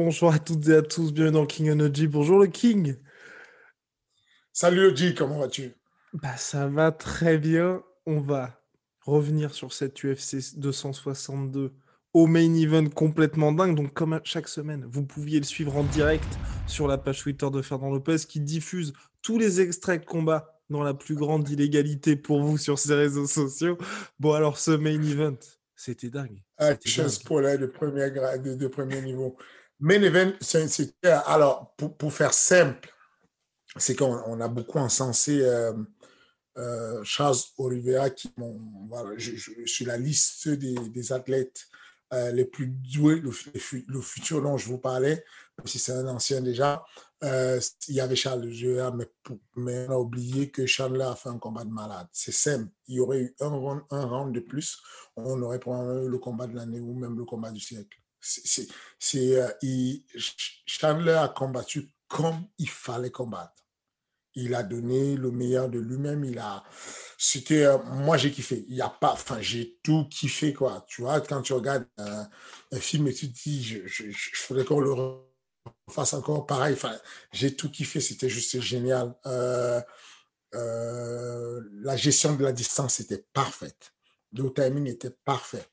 [0.00, 2.06] Bonjour à toutes et à tous, bienvenue dans King Energy.
[2.06, 2.94] Bonjour le King.
[4.52, 5.72] Salut Oji, comment vas-tu?
[6.12, 7.82] Bah ça va très bien.
[8.06, 8.62] On va
[9.00, 11.72] revenir sur cette UFC 262
[12.12, 13.74] au main event complètement dingue.
[13.74, 16.28] Donc comme chaque semaine, vous pouviez le suivre en direct
[16.68, 20.84] sur la page Twitter de Fernand Lopez qui diffuse tous les extraits de combat dans
[20.84, 23.76] la plus grande illégalité pour vous sur ses réseaux sociaux.
[24.20, 25.38] Bon alors ce main event,
[25.74, 26.40] c'était dingue.
[26.56, 29.36] Action spoiler de premier, grade, de premier niveau.
[29.80, 32.92] Main event, c'est alors pour, pour, faire simple,
[33.76, 35.72] c'est qu'on a beaucoup encensé euh,
[36.58, 41.68] euh, Charles Oliveira qui, bon, voilà, je, sur la liste des, des athlètes
[42.12, 43.30] euh, les plus doués, le,
[44.00, 45.24] futur dont je vous parlais,
[45.58, 46.84] même si c'est un ancien déjà,
[47.22, 49.06] euh, il y avait Charles Oliveira, mais,
[49.56, 52.08] mais, on a oublié que Charles a fait un combat de malade.
[52.10, 54.80] C'est simple, il y aurait eu un round, un round de plus,
[55.16, 57.98] on aurait probablement eu le combat de l'année ou même le combat du siècle
[58.98, 59.48] c'est euh,
[60.66, 63.54] Chandler a combattu comme il fallait combattre.
[64.34, 66.24] Il a donné le meilleur de lui-même.
[66.24, 66.62] Il a,
[67.18, 68.64] c'était, euh, moi j'ai kiffé.
[68.68, 70.84] Il y a pas, enfin j'ai tout kiffé quoi.
[70.88, 72.28] Tu vois, quand tu regardes un,
[72.78, 74.94] film et tu te dis, je, je, je faudrait qu'on le
[75.90, 76.74] fasse encore pareil.
[76.74, 76.96] Enfin,
[77.32, 78.00] j'ai tout kiffé.
[78.00, 79.14] C'était juste génial.
[80.54, 83.92] Euh, la gestion de la distance était parfaite.
[84.32, 85.64] Le timing était parfait.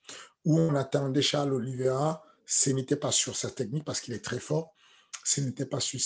[0.44, 4.40] Où on attendait Charles Oliveira, ce n'était pas sur sa technique parce qu'il est très
[4.40, 4.74] fort,
[5.24, 6.00] ce n'était pas sur,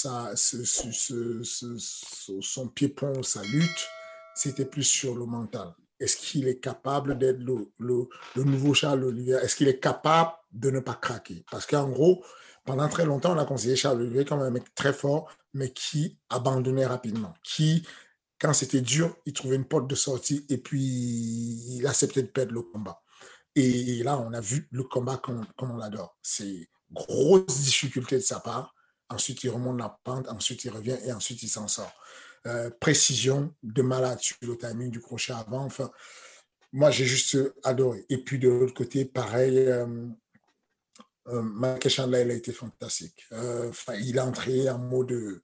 [2.42, 3.88] son pied-pont, sa lutte,
[4.36, 5.74] c'était plus sur le mental.
[6.00, 9.36] Est-ce qu'il est capable d'être le, le, le, nouveau Charles Olivier?
[9.36, 11.44] Est-ce qu'il est capable de ne pas craquer?
[11.52, 12.24] Parce qu'en gros,
[12.64, 16.18] pendant très longtemps, on a considéré Charles Olivier comme un mec très fort, mais qui
[16.30, 17.86] abandonnait rapidement, qui,
[18.40, 22.54] quand c'était dur, il trouvait une porte de sortie et puis il acceptait de perdre
[22.54, 23.02] le combat.
[23.56, 26.18] Et là, on a vu le combat comme, on l'adore.
[26.22, 28.74] C'est grosse difficulté de sa part.
[29.10, 31.92] Ensuite, il remonte la pente, ensuite il revient et ensuite il s'en sort.
[32.48, 35.66] Euh, précision de malade sur le timing du crochet avant.
[35.66, 35.92] Enfin,
[36.72, 38.06] moi, j'ai juste adoré.
[38.10, 40.08] Et puis de l'autre côté, pareil, euh,
[41.28, 43.26] euh, Chandler, il a été fantastique.
[43.32, 45.42] Euh, il est entré en mode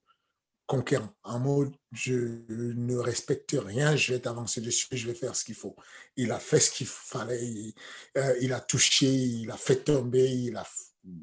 [0.67, 2.13] conquérant, en mode je
[2.49, 5.75] ne respecte rien, je vais t'avancer dessus, je vais faire ce qu'il faut.
[6.17, 7.73] Il a fait ce qu'il fallait, il,
[8.17, 10.65] euh, a touché, il a fait tomber, il a,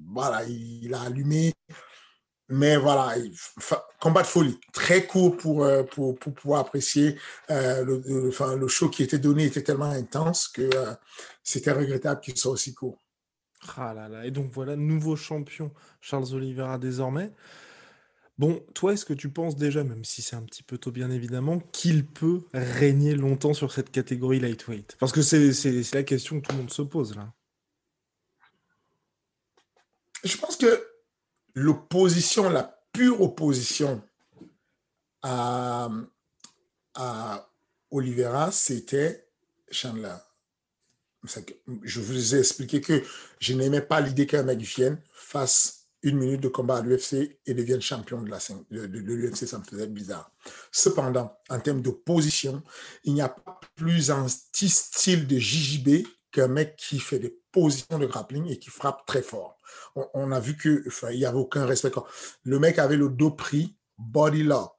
[0.06, 1.52] voilà, il, a allumé.
[2.48, 3.34] Mais voilà, il,
[4.00, 7.18] combat de folie, très court pour, euh, pour, pour pouvoir apprécier.
[7.50, 10.68] Euh, le, show qui était donné était tellement intense que
[11.42, 12.98] c'était regrettable qu'il soit aussi court.
[13.76, 17.32] Ah là là, et donc voilà, nouveau champion Charles Oliveira désormais.
[18.38, 21.10] Bon, toi, est-ce que tu penses déjà, même si c'est un petit peu tôt bien
[21.10, 24.96] évidemment, qu'il peut régner longtemps sur cette catégorie lightweight?
[24.98, 27.32] Parce que c'est la question que tout le monde se pose là.
[30.24, 30.86] Je pense que
[31.54, 34.02] l'opposition, la pure opposition
[35.22, 35.90] à,
[37.90, 39.28] Oliveira, c'était
[39.70, 40.16] Chandler.
[41.82, 43.02] Je vous ai expliqué que
[43.38, 47.54] je n'aimais pas l'idée qu'un mec vienne face une minute de combat à l'UFC et
[47.54, 48.28] devienne champion de
[48.70, 50.32] l'UFC, ça me faisait bizarre.
[50.72, 52.62] Cependant, en termes de position,
[53.04, 57.98] il n'y a pas plus un style de JJB qu'un mec qui fait des positions
[57.98, 59.58] de grappling et qui frappe très fort.
[60.14, 61.92] On, a vu que enfin, il n'y avait aucun respect.
[62.42, 64.72] Le mec avait le dos pris, body lock.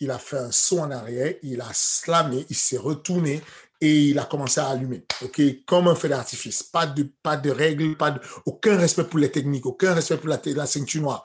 [0.00, 3.42] Il a fait un saut en arrière, il a slamé, il s'est retourné
[3.80, 6.62] et il a commencé à allumer, ok, comme un feu d'artifice.
[6.62, 10.28] Pas de, pas de règles, pas de, aucun respect pour les techniques, aucun respect pour
[10.28, 11.24] la, ceinture noire.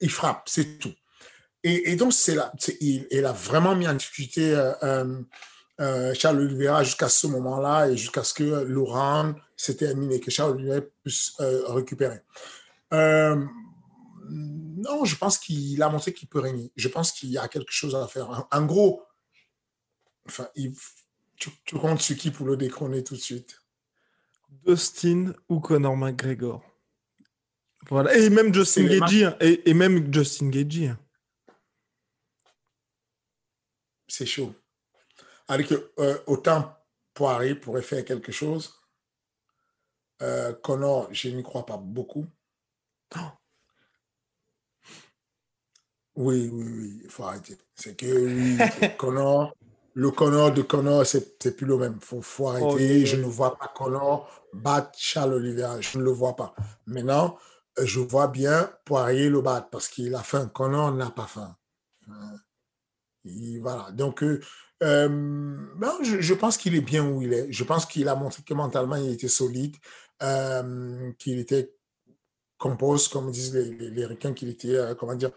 [0.00, 0.92] Il frappe, c'est tout.
[1.62, 5.22] Et, donc, c'est là, il, a vraiment mis en difficulté euh, euh,
[5.80, 10.56] euh Charles Oliveira jusqu'à ce moment-là et jusqu'à ce que Laurent s'est terminé, que Charles
[10.56, 12.20] Oliveira puisse récupérer.
[14.30, 16.70] Non, je pense qu'il a montré qu'il peut régner.
[16.76, 18.28] Je pense qu'il y a quelque chose à faire.
[18.28, 19.02] En, en gros,
[20.26, 20.74] enfin, il
[21.36, 23.60] tu, tu comptes sur qui pour le décroner tout de suite?
[24.66, 26.62] Dustin ou Conor McGregor.
[27.88, 28.16] Voilà.
[28.16, 29.24] Et même Justin Gagey.
[29.24, 29.36] hein.
[29.40, 30.88] Et, et même Justin Gagey.
[30.88, 30.98] hein.
[34.08, 34.54] C'est chaud.
[35.48, 36.74] Alors que euh, autant
[37.12, 38.80] Poirier pourrait faire quelque chose,
[40.22, 42.26] euh, Connor, je n'y crois pas beaucoup.
[43.16, 43.20] Oh.
[46.16, 47.58] Oui, oui, oui, il faut arrêter.
[47.74, 49.54] C'est que oui, Connor,
[49.94, 51.96] le Connor de Connor, c'est plus le même.
[52.00, 53.06] Il faut, faut arrêter.
[53.06, 55.80] Je ne vois pas Connor battre Charles Oliveira.
[55.80, 56.54] Je ne le vois pas.
[56.86, 57.38] Maintenant,
[57.80, 60.50] je vois bien Poirier le battre parce qu'il a faim.
[60.52, 61.56] Connor n'a pas faim.
[62.08, 62.12] Euh,
[63.24, 63.90] il- voilà.
[63.92, 64.40] Donc, euh,
[64.82, 67.52] euh, non, je, je pense qu'il est bien où il est.
[67.52, 69.76] Je pense qu'il a montré que mentalement, il était solide,
[70.22, 71.72] euh, qu'il était
[72.58, 75.32] compose, comme disent les, les, les qu'il était, euh, comment dire,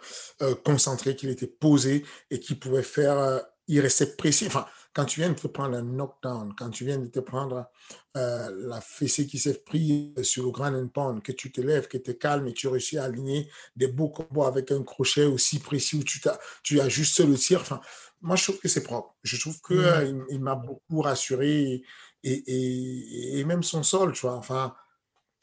[0.64, 4.46] concentré, qu'il était posé et qu'il pouvait faire, il restait précis.
[4.48, 7.70] Enfin, quand tu viens de te prendre un knockdown, quand tu viens de te prendre
[8.16, 11.88] euh, la fessée qui s'est prise sur le grand and pound, que tu te lèves,
[11.88, 15.26] que tu es calme et tu réussis à aligner des beaux combos avec un crochet
[15.26, 17.62] aussi précis où tu, t'as- tu ajustes le tir.
[17.62, 17.80] Enfin,
[18.22, 19.16] moi, je trouve que c'est propre.
[19.24, 19.80] Je trouve que Mhm.
[19.86, 21.84] euh, il, m'a beaucoup rassuré
[22.24, 24.36] et, et, et même son sol, tu vois.
[24.36, 24.74] Enfin,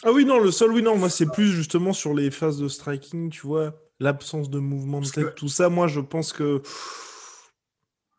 [0.02, 0.96] Ah oui, non, le sol, oui, non.
[0.96, 5.08] Moi, c'est plus justement sur les phases de striking, tu vois, l'absence de mouvement de
[5.08, 5.68] que- tête, tout ça.
[5.68, 6.60] Moi, je pense que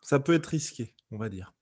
[0.06, 1.52] ça peut être risqué, on va dire.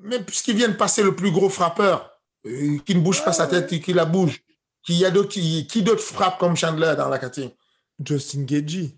[0.00, 2.10] Mais puisqu'il vient de passer le plus gros frappeur,
[2.46, 4.42] euh, qui ne bouge pas sa tête et qui la bouge,
[4.82, 7.54] qui, y a d'autres, qui, qui d'autres frappe comme Chandler dans la catégorie
[8.02, 8.96] Justin Gagey.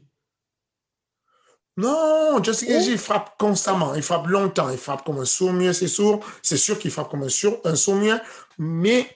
[1.76, 5.88] Non, Justin Gagey, il frappe constamment, il frappe longtemps, il frappe comme un sourd-muet, c'est
[5.88, 8.20] sourd, c'est sûr qu'il frappe comme un, sourd, un sourd-muet,
[8.58, 9.08] mais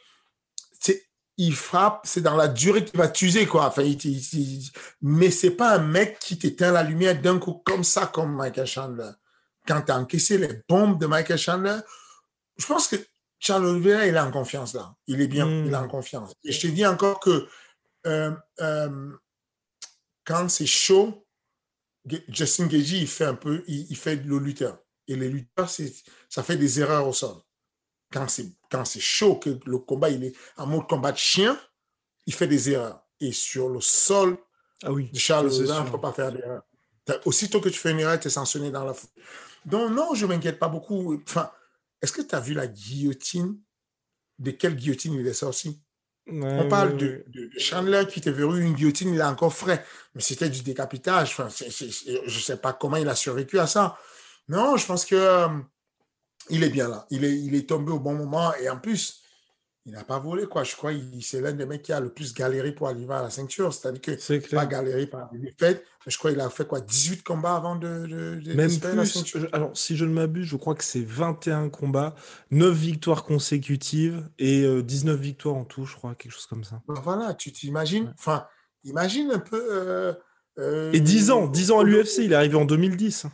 [1.39, 3.67] il frappe, c'est dans la durée qu'il va t'user, quoi.
[3.69, 4.71] Enfin, il,
[5.01, 8.67] mais c'est pas un mec qui t'éteint la lumière d'un coup comme ça, comme Michael
[8.67, 9.11] Chandler.
[9.67, 11.79] Quand tu as encaissé les bombes de Michael Chandler,
[12.57, 12.97] je pense que
[13.39, 14.95] Charles Oliveira, il est en confiance là.
[15.07, 15.67] Il est bien, Mm.
[15.67, 16.33] il est en confiance.
[16.43, 17.47] Et je te dis encore que
[18.07, 19.13] euh, euh,
[20.25, 21.25] quand c'est chaud,
[22.29, 24.79] Justin Gagey, il fait un peu, il, il fait le lutteur.
[25.07, 25.71] Et les lutteurs,
[26.29, 27.37] ça fait des erreurs au sol.
[28.13, 31.59] Quand c'est, quand c'est chaud, que le combat, il est en mode combat de chien,
[32.27, 33.03] il fait des erreurs.
[33.21, 34.39] Et sur le sol
[34.83, 35.11] Ah oui.
[35.13, 36.63] de Charles il ne faut pas faire d'erreur.
[37.25, 39.11] Aussitôt que tu fais une erreur, tu es sanctionné dans la foule.
[39.65, 41.21] Donc, non, je ne m'inquiète pas beaucoup.
[41.27, 41.51] Enfin,
[42.01, 43.59] est-ce que tu as vu la guillotine?
[44.39, 45.81] De quelle guillotine il est sorti?
[46.29, 49.85] Ouais, On parle ouais, de, Chandler qui était verrouillé une guillotine, il est encore frais.
[50.15, 51.31] Mais c'était du décapitage.
[51.31, 53.99] Enfin, c'est- c'est- c'est- je ne sais pas comment il a survécu à ça.
[54.49, 55.49] Non, je pense que euh,
[56.51, 57.07] il est bien là.
[57.11, 58.53] Il est, il est tombé au bon moment.
[58.63, 59.23] Et en plus,
[59.87, 60.47] il n'a pas volé.
[60.47, 60.65] quoi.
[60.65, 63.23] Je crois que c'est l'un des mecs qui a le plus galéré pour arriver à
[63.23, 63.73] la ceinture.
[63.73, 65.83] C'est-à-dire que pas galéré par des défaites.
[66.05, 68.97] Mais je crois qu'il a fait quoi 18 combats avant de, de, de- Même d'espérer
[68.97, 69.11] la plus.
[69.11, 69.49] ceinture.
[69.53, 72.15] Alors, si je ne m'abuse, je crois que c'est 21 combats,
[72.51, 76.81] 9 victoires consécutives et euh, 19 victoires en tout, je crois, quelque chose comme ça.
[76.89, 78.13] Ben voilà, tu t'imagines.
[78.19, 78.47] Enfin,
[78.85, 79.63] imagine un peu.
[79.71, 80.13] euh,
[80.59, 83.27] euh, Et 10 ans, 10 ans à l'UFC, il est arrivé en 2010.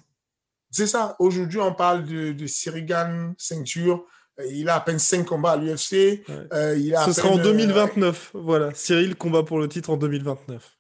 [0.75, 1.15] C'est ça.
[1.19, 4.05] Aujourd'hui, on parle de, de Sirigan, ceinture.
[4.41, 5.93] Euh, Il a à peine 5 combats à l'UFC.
[6.29, 6.49] Ouais.
[6.53, 8.31] Euh, il a à Ce sera en peine, euh, 2029.
[8.35, 10.77] Voilà, Cyril combat pour le titre en 2029.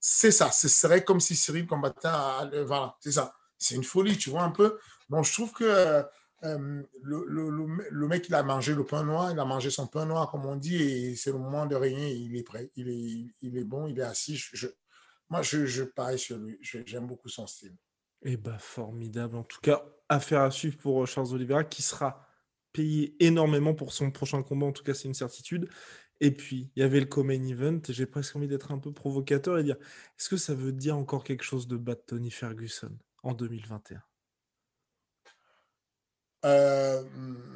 [0.00, 0.50] c'est ça.
[0.52, 2.48] Ce serait comme si Cyril combattait à.
[2.66, 3.34] Voilà, c'est ça.
[3.56, 4.78] C'est une folie, tu vois un peu.
[5.08, 6.02] Bon, je trouve que euh,
[6.42, 9.86] le, le, le- le mec, il a mangé le pain noir, il a mangé son
[9.86, 12.06] pain noir, comme on dit, et c'est le moment de rien.
[12.06, 12.70] Il est prêt.
[12.76, 14.36] Il est, il est bon, il est assis.
[14.36, 14.66] Je, je-
[15.30, 16.58] moi, je, je parie sur lui.
[16.62, 17.74] J'aime beaucoup son style.
[18.22, 19.36] Eh bah, formidable.
[19.36, 22.26] En tout cas, affaire à suivre pour euh, Charles Oliveira, qui sera
[22.72, 24.66] payé énormément pour son prochain combat.
[24.66, 25.68] En tout cas, c'est une certitude.
[26.20, 27.80] Et puis, il y avait le co-main event.
[27.88, 29.76] J'ai presque envie d'être un peu provocateur et dire
[30.18, 32.90] est-ce que ça veut dire encore quelque chose de battre Tony Ferguson
[33.22, 34.02] en 2021
[36.44, 37.04] Euh,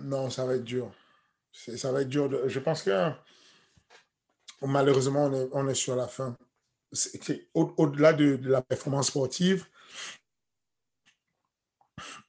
[0.02, 0.92] non, ça va être dur.
[1.52, 2.48] Ça va être dur.
[2.48, 3.10] Je pense que
[4.62, 6.36] malheureusement, on est, sur la fin.
[7.54, 9.66] Au-delà de, de la performance sportive,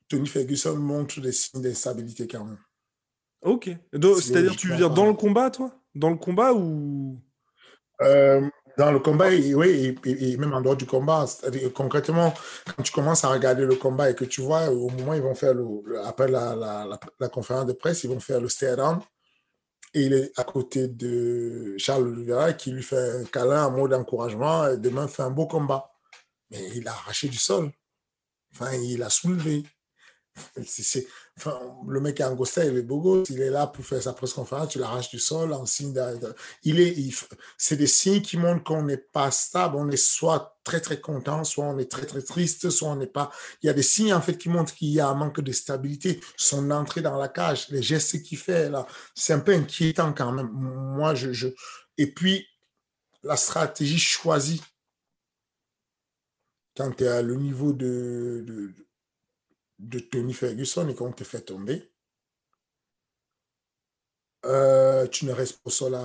[0.08, 2.60] Tony Ferguson montre des signes d'instabilité quand même.
[3.42, 3.70] Ok.
[4.22, 5.72] C'est-à-dire, tu veux dire dans le combat, toi?
[5.96, 7.20] Dans le combat ou?
[8.02, 12.34] Euh, dans le combat, oui, et, et- et même en dehors du combat, c'est-à-dire, concrètement,
[12.76, 15.36] quand tu commences à regarder le combat et que tu vois, au moment ils vont
[15.36, 15.66] faire, le,
[16.04, 19.00] après la, la, la, la conférence de presse, ils vont faire le stare-down,
[19.94, 23.92] et il est à côté de Charles Oliveira qui lui fait un câlin en mode
[23.92, 25.92] d'encouragement, demain fait un beau combat.
[26.50, 27.72] Mais il a arraché du sol.
[28.54, 29.64] Enfin, il a soulevé.
[30.56, 34.34] Le mec est Angosta, il est beau gosse, il est là pour faire sa presse
[34.34, 36.96] conférence, tu l'arraches du sol en signe de, il est,
[37.58, 41.44] c'est des signes qui montrent qu'on n'est pas stable, on est soit très très content,
[41.44, 43.32] soit on est très très triste, soit on n'est pas.
[43.62, 45.52] Il y a des signes en fait qui montrent qu'il y a un manque de
[45.52, 46.20] stabilité.
[46.36, 50.32] Son entrée dans la cage, les gestes qu'il fait là, c'est un peu inquiétant quand
[50.32, 50.50] même.
[50.52, 51.48] Moi, je,
[51.98, 52.48] et puis
[53.24, 54.62] la stratégie choisie
[56.76, 58.74] quand tu es à le niveau de
[59.84, 61.94] de Tony Ferguson et qu'on te fait tomber,
[64.46, 65.98] euh, tu ne restes pas sol,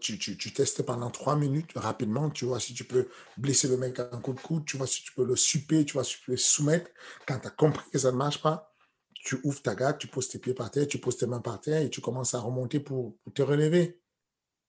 [0.00, 3.98] tu, tu, testes pendant trois minutes rapidement, tu vois si tu peux blesser le mec
[3.98, 6.16] à un coup de coude, tu vois si tu peux le super, tu vois si
[6.16, 6.90] tu peux le soumettre.
[7.26, 8.74] Quand tu as compris que ça ne marche pas,
[9.14, 11.60] tu ouvres ta garde, tu poses tes pieds par terre, tu poses tes mains par
[11.60, 14.00] terre et tu commences à remonter pour, te relever.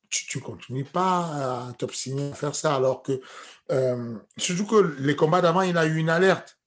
[0.10, 3.20] Tu ne continues pas à t'obstiner à faire ça alors que,
[3.72, 6.60] euh, surtout que les combats d'avant, il a eu une alerte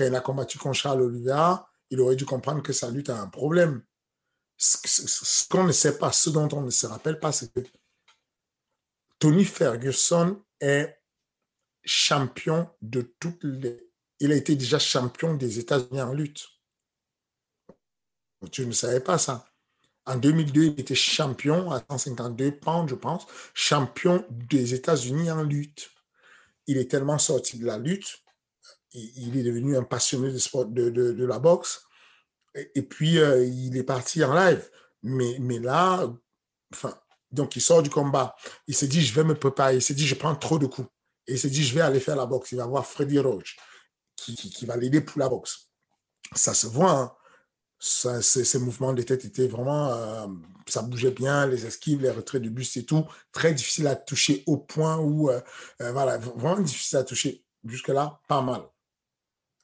[0.00, 3.20] quand il a combattu contre Charles Oliveira, il aurait dû comprendre que sa lutte a
[3.20, 3.82] un problème.
[4.56, 7.60] Ce, qu'on ne sait pas, ce dont on ne se rappelle pas, c'est que
[9.18, 10.98] Tony Ferguson est
[11.84, 13.90] champion de toutes les...
[14.20, 16.48] Il a été déjà champion des États-Unis en lutte.
[18.52, 19.46] Tu ne savais pas ça.
[20.06, 25.90] En 2002, il était champion à 152 pounds, je pense, champion des États-Unis en lutte.
[26.66, 28.22] Il est tellement sorti de la lutte
[28.92, 31.84] il est devenu un passionné de, sport, de, de, la boxe.
[32.74, 34.68] Et, puis, euh, il est parti en live.
[35.02, 36.12] Mais, mais là,
[36.72, 36.94] enfin,
[37.30, 38.34] donc il sort du combat.
[38.66, 39.76] Il s'est dit, je vais me préparer.
[39.76, 40.88] Il s'est dit, je prends trop de coups.
[41.26, 42.52] Et il s'est dit, je vais aller faire la boxe.
[42.52, 43.56] Il va voir Freddy Roach
[44.16, 45.70] qui, qui, va l'aider pour la boxe.
[46.34, 46.92] Ça se voit.
[46.92, 47.12] Hein.
[47.78, 50.26] Ces, mouvements de tête étaient vraiment, euh,
[50.66, 53.06] ça bougeait bien, les esquives, les retraits de buste et tout.
[53.32, 55.40] Très difficile à toucher au point où, euh,
[55.78, 57.44] voilà, vraiment difficile à toucher.
[57.64, 58.62] Jusque-là, pas mal.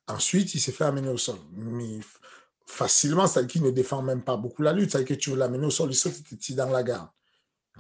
[0.09, 1.39] Ensuite, il s'est fait amener au sol.
[1.53, 2.01] Mais
[2.67, 4.91] facilement, c'est-à-dire qu'il ne défend même pas beaucoup la lutte.
[4.93, 6.15] C'est-à-dire que tu veux l'amener au sol, il saute
[6.51, 7.09] dans la garde.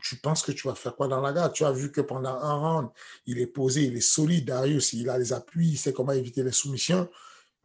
[0.02, 1.52] Tu penses que tu vas faire quoi dans la garde?
[1.52, 2.90] Tu as vu que pendant un round,
[3.24, 6.42] il est posé, il est solide, Darius, il a les appuis, il sait comment éviter
[6.42, 7.08] les soumissions.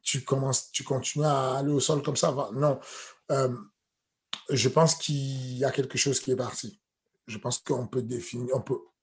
[0.02, 2.34] Tu commences, tu continues à aller au sol comme ça.
[2.54, 2.80] Non.
[3.32, 3.54] Euh,
[4.50, 6.80] je pense qu'il y a quelque chose qui est parti.
[7.28, 8.56] Je pense qu'on peut définir,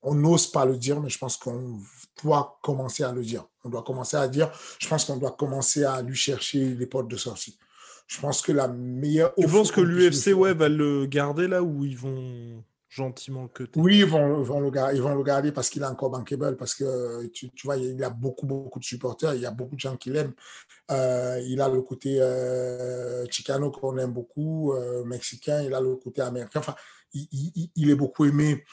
[0.08, 1.78] on n'ose pas le dire, mais je pense qu'on
[2.22, 3.44] doit commencer à le dire.
[3.64, 7.08] On doit commencer à dire, je pense qu'on doit commencer à lui chercher les portes
[7.08, 7.58] de sortie.
[8.06, 9.34] Je pense que la meilleure.
[9.38, 13.78] Tu penses que l'UFC ouais, va le garder là ou ils vont gentiment le cutter?
[13.78, 16.74] Oui, ils vont, vont, le, ils vont le garder parce qu'il est encore bankable, parce
[16.74, 19.96] que tu, vois, il a beaucoup, beaucoup de supporters, il y a beaucoup de gens
[19.96, 20.32] qui l'aiment.
[20.90, 25.96] Euh, il a le côté euh, chicano qu'on aime beaucoup, euh, mexicain, il a le
[25.96, 26.60] côté américain.
[26.60, 26.74] Enfin,
[27.12, 28.64] il, il est beaucoup aimé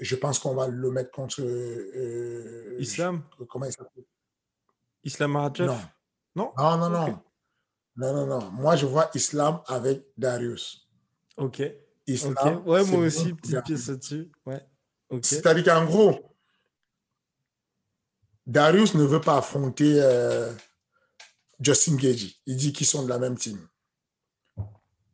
[0.00, 1.42] je pense qu'on va le mettre contre.
[1.42, 3.22] Euh, Islam?
[3.48, 4.04] Comment il s'appelle
[5.04, 5.66] Islam Mahachev?
[5.66, 5.80] Non.
[6.34, 6.52] non?
[6.56, 7.22] Non, non, non.
[7.96, 8.50] Non, non, non.
[8.50, 10.88] Moi, je vois Islam avec Darius.
[11.36, 11.62] Ok.
[12.06, 12.62] Islam.
[12.66, 14.32] Ouais, moi aussi, petite pièce là-dessus.
[14.46, 14.64] Ouais.
[15.22, 16.36] C'est-à-dire qu'en gros,
[18.46, 20.52] Darius ne veut pas affronter euh,
[21.60, 22.34] Justin Gagey.
[22.46, 23.58] Il dit qu'ils sont de la même team.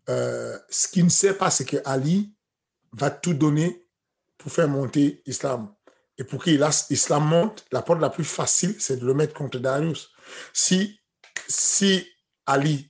[0.09, 2.35] Euh, ce qu'il ne sait pas, c'est que Ali
[2.93, 3.86] va tout donner
[4.47, 5.75] pour faire monter Islam.
[6.19, 9.59] Et pour qu'il Islam monte, la porte la plus facile, c'est de le mettre contre
[9.59, 10.11] Darius.
[10.53, 11.00] Si,
[11.49, 12.07] si
[12.47, 12.88] Ali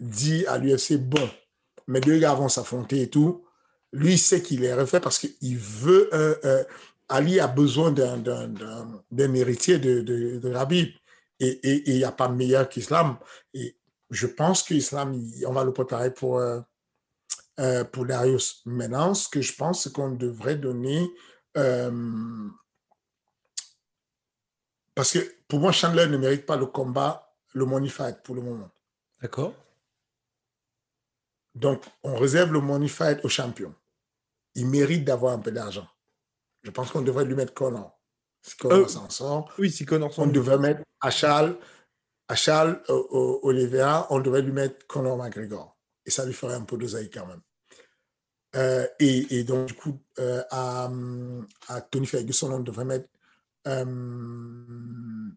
[0.00, 1.30] dit à l'UFC, bon,
[1.86, 3.46] mes deux gars vont s'affronter et tout,
[3.92, 6.10] lui, sait qu'il est refait parce qu'il veut.
[7.08, 10.86] Ali a besoin d'un héritier de, de, de.
[11.38, 13.16] Et il n'y a pas meilleur qu'Islam.
[13.54, 13.76] Et
[14.10, 16.42] je pense qu'Islam, on va le préparer pour,
[17.58, 18.60] euh, pour Darius.
[18.66, 21.08] Maintenant, ce que je pense, c'est qu'on devrait donner.
[21.56, 22.48] Euh,
[24.94, 28.42] parce que pour moi, Chandler ne mérite pas le combat, le money fight pour le
[28.42, 28.70] moment.
[29.22, 29.54] D'accord.
[31.54, 33.74] Donc, on réserve le money fight au champion.
[34.54, 35.88] Il mérite d'avoir un peu d'argent.
[36.62, 37.98] Je pense qu'on devrait lui mettre Connor.
[38.42, 39.50] Si Connor euh, s'en sort.
[39.58, 41.56] Oui, si Connor On devrait mettre à Charles
[42.88, 45.78] Oliveira, on devrait lui mettre Connor McGregor.
[46.04, 47.40] Et ça lui ferait un peu d'oseille quand même.
[48.56, 50.90] Euh, et, donc, du coup, euh, à,
[51.68, 53.08] à, Tony Ferguson, on devrait mettre
[53.66, 53.84] euh,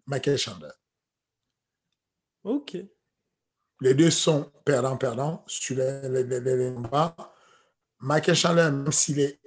[0.06, 0.72] Michael Chandler.
[2.44, 2.78] OK.
[3.82, 6.76] Les deux sont perdants-perdants sur les, les, les,
[8.00, 9.40] Michael Chandler, même s'il est,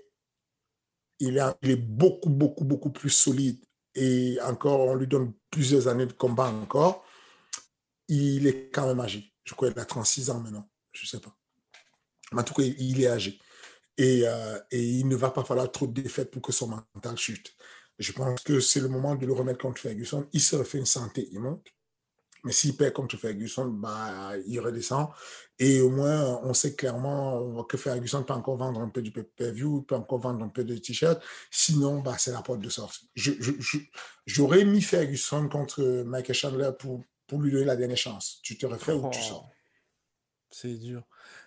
[1.19, 3.63] il est, il est beaucoup, beaucoup, beaucoup plus solide
[3.95, 7.05] et encore, on lui donne plusieurs années de combat encore,
[8.09, 9.33] il est quand même âgé.
[9.45, 10.69] Je crois qu'il a 36 ans maintenant.
[10.93, 11.37] Je ne sais pas.
[12.33, 13.39] Mais en tout cas, il est âgé.
[14.01, 17.55] Euh, et, il ne va pas falloir trop de défaites pour que son mental chute.
[17.99, 20.27] Je pense que c'est le moment de le remettre contre Ferguson.
[20.33, 21.67] Il se refait une santé, il monte.
[22.45, 25.09] Mais s'il perd contre Ferguson, bah, il redescend.
[25.61, 29.83] Et au moins, on sait clairement que Ferguson peut encore vendre un peu du pay-per-view,
[29.83, 31.23] peut encore vendre un peu de t-shirts.
[31.53, 33.09] Sinon, bah, c'est la porte de sortie.
[34.27, 38.41] J'aurais mis Ferguson contre Michael Chandler pour, pour lui donner la dernière chance.
[38.43, 39.29] Tu te refais ou tu oh.
[39.29, 39.51] sors?
[40.51, 41.05] C'est dur.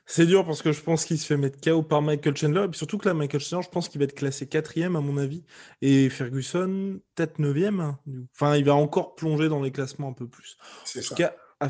[0.07, 2.65] C'est dur parce que je pense qu'il se fait mettre KO par Michael Chandler.
[2.65, 5.01] Et puis surtout que là, Michael Chandler, je pense qu'il va être classé quatrième à
[5.01, 5.43] mon avis.
[5.81, 7.79] Et Ferguson, peut-être neuvième.
[7.79, 7.99] Hein,
[8.35, 10.57] enfin, il va encore plonger dans les classements un peu plus.
[10.83, 11.15] C'est ça.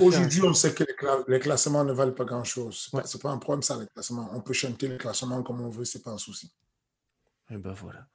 [0.01, 0.83] Aujourd'hui, on sait que
[1.27, 2.89] les, classements ne valent pas grand-chose.
[2.91, 4.29] Ce n'est pas, un problème, ça, les classements.
[4.33, 6.51] On peut chanter les classements comme on veut, c'est pas un souci.
[7.51, 8.07] Et ben voilà.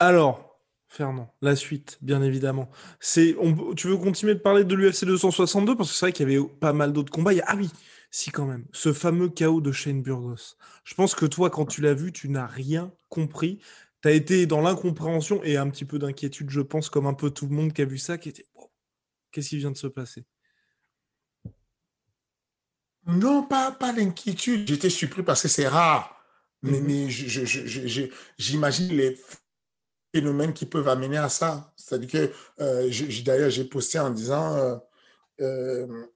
[0.00, 2.68] Alors, Fernand, la suite, bien évidemment.
[2.98, 3.36] C'est,
[3.76, 6.46] tu veux continuer de parler de l'UFC 262 parce que c'est vrai qu'il y avait
[6.46, 7.30] pas mal d'autres combats.
[7.46, 7.70] ah oui,
[8.12, 10.56] si quand même, ce fameux chaos de Shane Burgos.
[10.84, 13.58] Je pense que toi, quand tu l'as vu, tu n'as rien compris.
[14.02, 17.30] Tu as été dans l'incompréhension et un petit peu d'inquiétude, je pense, comme un peu
[17.30, 18.44] tout le monde qui a vu ça, qui était
[19.32, 20.24] qu'est-ce qui vient de se passer?
[23.06, 24.68] Non, pas, pas d'inquiétude.
[24.68, 26.22] J'étais surpris parce que c'est rare.
[26.60, 27.08] Mais, mhm.
[28.38, 29.18] j'imagine les
[30.14, 31.72] phénomènes qui peuvent amener à ça.
[31.76, 32.90] C'est-à-dire que, euh,
[33.24, 34.76] d'ailleurs, j'ai posté en disant euh,
[35.40, 36.06] euh,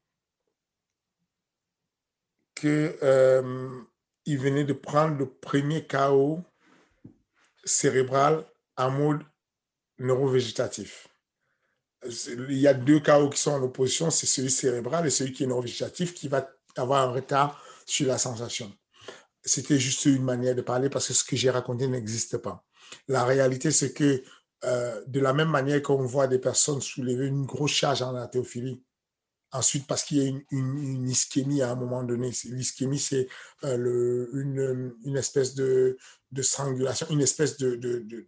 [2.57, 6.43] qu'il venait de prendre le premier chaos
[7.65, 8.45] cérébral
[8.77, 9.21] en mode
[9.99, 11.09] neurovégétatif.
[12.29, 15.45] Il y a deux chaos qui sont en opposition, c'est celui cérébral et celui qui
[15.45, 18.73] est neurovégétatif qui va avoir un retard sur la sensation.
[19.45, 22.65] C'était juste une manière de parler parce que ce que j'ai raconté n'existe pas.
[23.09, 24.23] La réalité, c'est que
[24.65, 28.83] euh, de la même manière qu'on voit des personnes soulever une grosse charge en artéophilie,
[29.57, 33.29] ensuite parce qu'il y a une, ischémie à un moment donné, l'ischémie, c'est
[33.65, 35.97] euh, une, espèce de,
[36.41, 38.27] strangulation, une espèce de,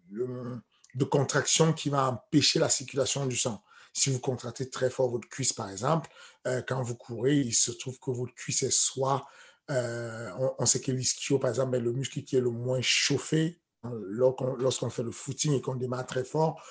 [1.11, 3.63] contraction qui va empêcher la circulation du sang.
[3.93, 6.11] Si vous contractez très fort votre cuisse, par exemple,
[6.47, 9.27] euh, quand vous courez, il se trouve que votre cuisse est soit,
[9.71, 13.61] euh, on, sait que l'ischio, par exemple, est le muscle qui est le moins chauffé
[13.83, 16.63] hein, lorsqu'on fait le footing et qu'on démarre très fort,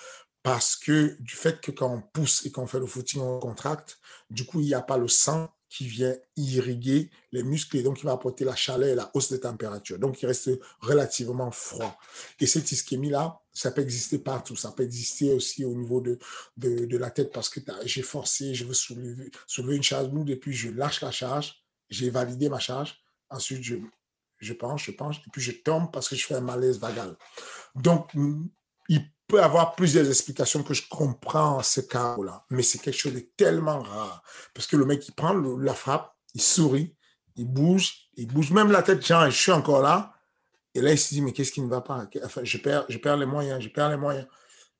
[0.47, 3.99] parce que du fait que quand on pousse et qu'on fait le footing, on contracte,
[4.29, 7.99] du coup, il n'y a pas le sang qui vient irriguer les muscles et donc
[7.99, 9.99] il va apporter la chaleur et la hausse de température.
[9.99, 11.99] Donc, il reste relativement froid.
[12.39, 14.55] Et cette ischémie-là, ça peut exister partout.
[14.55, 16.17] Ça peut exister aussi au niveau de,
[16.55, 20.37] de, la tête parce que j'ai forcé, je veux soulever, soulever une charge lourde et
[20.37, 21.61] puis je lâche la charge.
[21.89, 23.03] J'ai validé ma charge.
[23.29, 23.75] Ensuite, je,
[24.39, 27.17] je penche, je penche et puis je tombe parce que je fais un malaise vagal.
[27.75, 28.11] Donc,
[28.87, 33.19] il peut avoir plusieurs explications que je comprends ce cas-là, mais c'est quelque chose de
[33.19, 34.23] tellement rare.
[34.53, 36.95] Parce que le mec, il prend la frappe, il sourit,
[37.35, 40.13] il bouge, il bouge même la tête, genre, je suis encore là.
[40.73, 42.07] Et là, il se dit, mais qu'est-ce qui ne va pas?
[42.23, 44.27] Enfin, je, perds, je perds les moyens, je perds les moyens.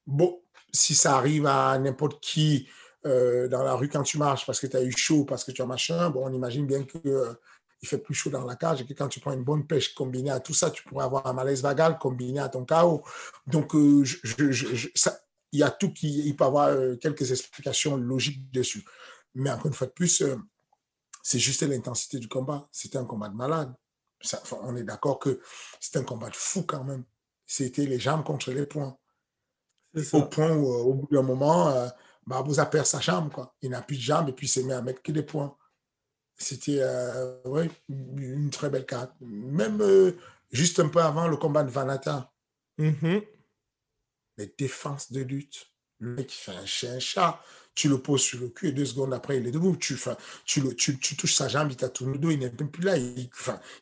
[0.05, 2.67] Bon, si ça arrive à n'importe qui
[3.05, 5.51] euh, dans la rue quand tu marches parce que tu as eu chaud, parce que
[5.51, 7.33] tu as machin, bon, on imagine bien que euh,
[7.81, 9.93] il fait plus chaud dans la cage et que quand tu prends une bonne pêche
[9.93, 13.03] combinée à tout ça, tu pourrais avoir un malaise vagal combiné à ton chaos.
[13.45, 14.03] Donc, euh,
[15.51, 18.83] il y a tout qui, il peut avoir euh, quelques explications logiques dessus.
[19.35, 20.35] Mais encore une fois de plus, euh,
[21.21, 22.67] c'est juste l'intensité du combat.
[22.71, 23.73] C'était un combat de malade.
[24.63, 25.39] on est d'accord que
[25.79, 27.03] c'était un combat de fou quand même.
[27.45, 28.97] C'était les jambes contre les poings.
[30.13, 31.89] Au point où, au bout d'un moment,
[32.25, 33.31] bah, vous perd sa jambe.
[33.31, 33.55] Quoi.
[33.61, 35.55] Il n'a plus de jambes et puis il s'est mis à mettre que des points.
[36.37, 39.11] C'était euh, une très belle carte.
[39.21, 40.11] Même euh,
[40.51, 42.31] juste un peu avant le combat de Vanata.
[42.77, 43.23] Mm-hmm.
[44.37, 45.67] Les défenses de lutte.
[45.99, 47.41] Le mec fait un chien chat.
[47.73, 49.75] Tu le poses sur le cul et deux secondes après, il est debout.
[49.75, 49.99] Tu,
[50.45, 52.71] tu, le, tu, tu touches sa jambe, il t'a tourné le dos, il n'est même
[52.71, 52.97] plus là.
[52.97, 53.29] Il,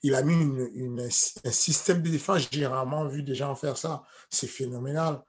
[0.03, 2.47] il a mis une, un système de défense.
[2.51, 4.03] J'ai rarement vu des gens faire ça.
[4.29, 5.21] C'est phénoménal.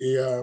[0.00, 0.42] Et euh,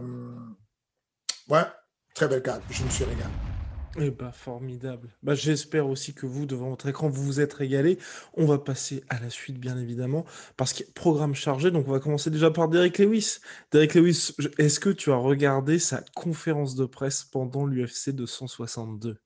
[1.49, 1.65] ouais,
[2.13, 2.61] très belle carte.
[2.69, 3.54] Je me suis régalé.
[3.97, 5.09] Eh bah, formidable.
[5.23, 7.97] Bah, j'espère aussi que vous, devant votre écran, vous vous êtes régalé.
[8.33, 10.25] On va passer à la suite, bien évidemment,
[10.57, 11.71] parce qu'il y a programme chargé.
[11.71, 13.39] Donc, on va commencer déjà par Derek Lewis.
[13.71, 19.17] Derek Lewis, est-ce que tu as regardé sa conférence de presse pendant l'UFC 262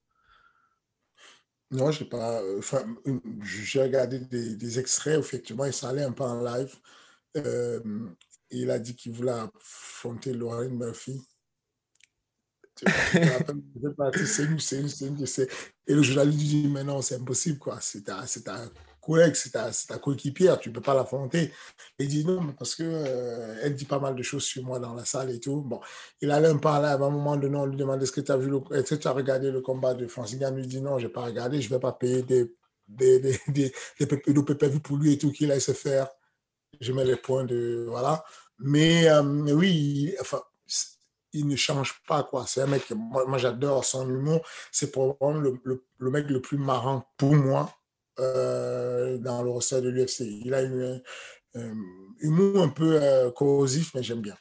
[1.71, 2.39] Non, j'ai pas.
[2.41, 2.83] Euh, enfin,
[3.41, 6.75] j'ai regardé des, extraits, effectivement, et ça allait un peu en live.
[7.37, 7.79] Euh,
[8.51, 11.19] il a dit qu'il voulait affronter Lauren Murphy.
[15.87, 17.79] Et le journaliste dit, mais non, c'est impossible, quoi.
[17.81, 18.65] C'est ta, ta
[19.01, 21.51] collègue, c'est ta, ta coéquipière, tu ne peux pas l'affronter.
[21.97, 25.05] Il dit non, parce que euh, dit pas mal de choses sur moi dans la
[25.05, 25.61] salle et tout.
[25.61, 25.79] Bon,
[26.21, 28.37] il allait me parler à un moment donné, on lui demande est-ce que tu as
[28.37, 30.99] vu le, est-ce que tu as regardé le combat de Francis Il lui dit non,
[30.99, 32.53] je n'ai pas regardé, je ne vais pas payer des,
[32.87, 36.07] des, des, des, des pour lui et tout, qu'il aille se faire.
[36.79, 37.85] Je mets les points de.
[37.89, 38.23] Voilà.
[38.59, 40.41] Mais euh, oui, enfin,
[41.33, 42.45] il ne change pas, quoi.
[42.47, 44.41] C'est un mec, moi, moi j'adore son humour.
[44.71, 47.73] C'est probablement le, le, le, mec le plus marrant pour moi
[48.19, 50.21] euh, dans le roster de l'UFC.
[50.21, 50.83] Il a eu
[51.55, 51.73] un
[52.19, 54.35] humour un peu corrosif, mais j'aime bien.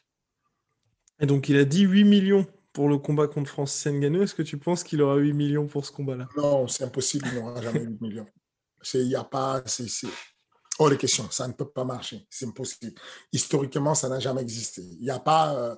[1.20, 4.22] Et donc, il a dit 8 millions pour le combat contre Francis Ngannou.
[4.22, 6.28] Est-ce que tu penses qu'il aura 8 millions pour ce combat-là?
[6.36, 8.26] Non, c'est impossible, il n'aura jamais 8 millions.
[8.94, 9.62] Il n'y a pas.
[9.66, 9.86] C'est
[10.78, 12.94] hors de question, ça ne peut pas marcher, c'est impossible.
[13.32, 14.82] Historiquement, ça n'a jamais existé.
[14.82, 15.76] Il n'y a pas.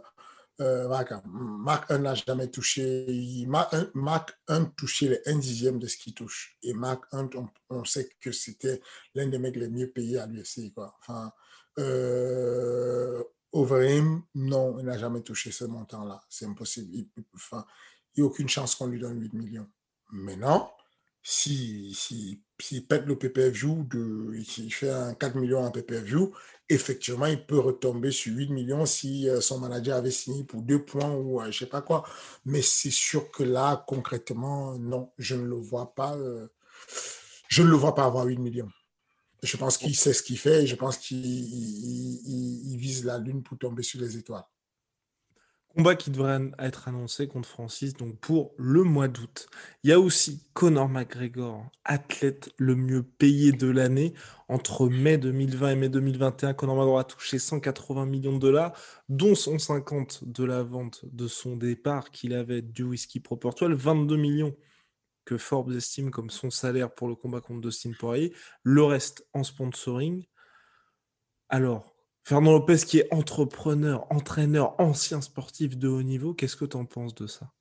[0.60, 3.06] Euh, euh, Marc 1 n'a jamais touché.
[3.46, 6.56] Marc 1, touchait les 1 dixième de ce qu'il touche.
[6.62, 7.30] Et Marc 1,
[7.70, 8.80] on, sait que c'était
[9.14, 10.72] l'un des mecs les mieux payés à l'UFC.
[10.76, 11.32] Enfin,
[11.78, 16.20] euh, Overeem, non, il n'a jamais touché ce montant-là.
[16.28, 16.94] C'est impossible.
[16.94, 17.08] Il
[18.16, 19.68] n'y a aucune chance qu'on lui donne 8 millions.
[20.10, 20.72] Maintenant,
[21.22, 23.86] s'il si, si, pète le PPV,
[24.44, 26.30] s'il fait un 4 millions en PPV,
[26.70, 30.82] effectivement, il peut retomber sur 8 millions si euh, son manager avait signé pour deux
[30.82, 32.04] points ou euh, je ne sais pas quoi.
[32.44, 36.16] Mais c'est sûr que là, concrètement, non, je ne le vois pas.
[36.16, 36.46] Euh,
[37.48, 38.70] je ne le vois pas avoir 8 millions.
[39.42, 41.18] Je pense qu'il sait ce qu'il fait et je pense qu'il
[42.78, 44.44] vise la lune pour tomber sur les étoiles.
[45.76, 49.48] Combat qui devrait être annoncé contre Francis donc pour le mois d'août.
[49.84, 54.12] Il y a aussi Conor McGregor, athlète le mieux payé de l'année.
[54.48, 58.72] Entre mai 2020 et mai 2021, Conor McGregor a touché 180 millions de dollars,
[59.08, 64.56] dont 150 de la vente de son départ qu'il avait du whisky Proper 22 millions
[65.24, 69.44] que Forbes estime comme son salaire pour le combat contre Dustin Poirier, le reste en
[69.44, 70.26] sponsoring.
[71.48, 76.76] Alors, Fernand Lopez qui est entrepreneur, entraîneur, ancien sportif de haut niveau, qu'est-ce que tu
[76.76, 77.52] en penses de ça?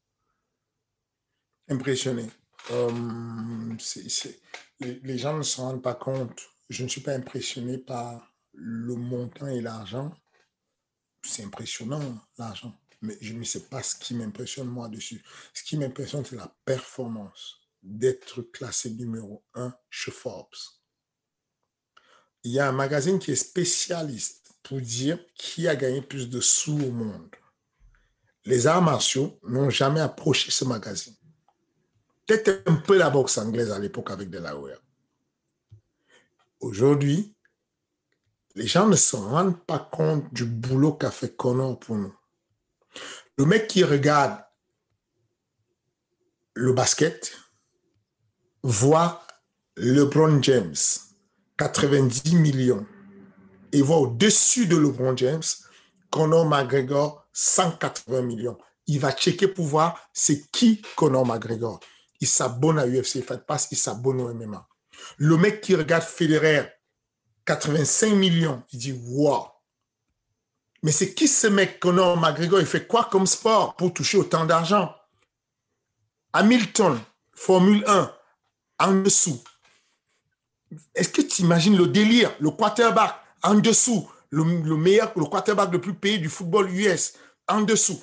[1.69, 2.27] Impressionné.
[2.71, 3.75] Euh,
[4.79, 6.41] les, gens ne se rendent pas compte.
[6.69, 10.13] Je ne suis pas impressionné par le montant et l'argent.
[11.23, 12.73] C'est impressionnant, l'argent.
[13.01, 15.23] Mais je ne sais pas ce qui m'impressionne moi dessus.
[15.53, 20.49] Ce qui m'impressionne, c'est la performance d'être classé numéro un chez Forbes.
[22.43, 26.39] Il y a un magazine qui est spécialiste pour dire qui a gagné plus de
[26.39, 27.29] sous au monde.
[28.45, 31.15] Les arts martiaux n'ont jamais approché ce magazine.
[32.25, 34.81] Peut-être un peu la boxe anglaise à l'époque avec Delaware.
[36.59, 37.35] Aujourd'hui,
[38.55, 42.15] les gens ne se rendent pas compte du boulot qu'a fait Connor pour nous.
[43.37, 44.41] Le mec qui regarde
[46.59, 47.37] le basket,
[48.63, 49.25] voit
[49.77, 50.75] LeBron James,
[51.57, 52.85] 90 millions,
[53.71, 55.43] et voit au-dessus de LeBron James
[56.09, 58.57] Conor McGregor, 180 millions.
[58.87, 61.79] Il va checker pour voir c'est qui Conor McGregor.
[62.19, 64.67] Il s'abonne à UFC Fight Pass, il s'abonne au MMA.
[65.17, 66.67] Le mec qui regarde Federer,
[67.45, 69.47] 85 millions, il dit wow.
[70.83, 72.59] Mais c'est qui ce mec Conor McGregor?
[72.59, 74.93] Il fait quoi comme sport pour toucher autant d'argent?
[76.33, 76.99] Hamilton,
[77.33, 78.13] Formule 1,
[78.79, 79.41] en dessous.
[80.93, 83.15] Est-ce que tu imagines le délire, le quarterback?
[83.43, 87.13] En dessous, le, meilleur, le quarterback le plus payé du football US
[87.47, 88.01] en dessous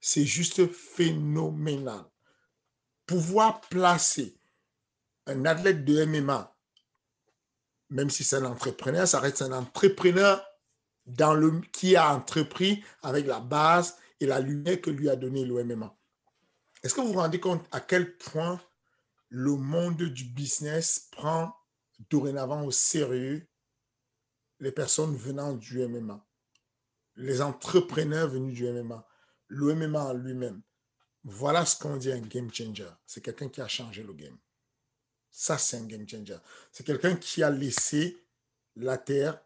[0.00, 2.04] C'est juste phénoménal.
[3.06, 4.36] Pouvoir placer
[5.26, 6.54] un athlète de MMA,
[7.90, 10.42] même si c'est un entrepreneur, ça reste un entrepreneur
[11.06, 15.44] dans le, qui a entrepris avec la base et la lumière que lui a donné
[15.44, 15.94] le MMA.
[16.82, 18.60] Est-ce que vous vous rendez compte à quel point
[19.30, 21.52] le monde du business prend
[22.10, 23.46] dorénavant au sérieux
[24.60, 26.24] les personnes venant du MMA,
[27.16, 29.06] les entrepreneurs venus du MMA,
[29.48, 30.62] le MMA lui-même.
[31.24, 32.88] Voilà ce qu'on dit un game changer.
[33.06, 34.38] C'est quelqu'un qui a changé le game.
[35.30, 36.38] Ça, c'est un game changer.
[36.72, 38.24] C'est quelqu'un qui a laissé
[38.76, 39.40] la Terre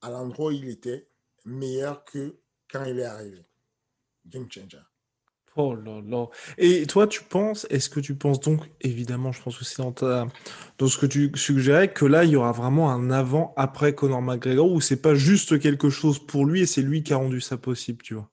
[0.00, 1.08] à l'endroit où il était
[1.44, 3.44] meilleur que quand il est arrivé.
[4.26, 4.82] Game changer.
[5.56, 6.26] Oh là là.
[6.56, 10.98] Et toi, tu penses, est-ce que tu penses donc, évidemment, je pense c'est dans, ce
[10.98, 15.02] que tu suggérais, que là, il y aura vraiment un avant-après Conor McGregor, ou c'est
[15.02, 18.14] pas juste quelque chose pour lui et c'est lui qui a rendu ça possible, tu
[18.14, 18.30] vois?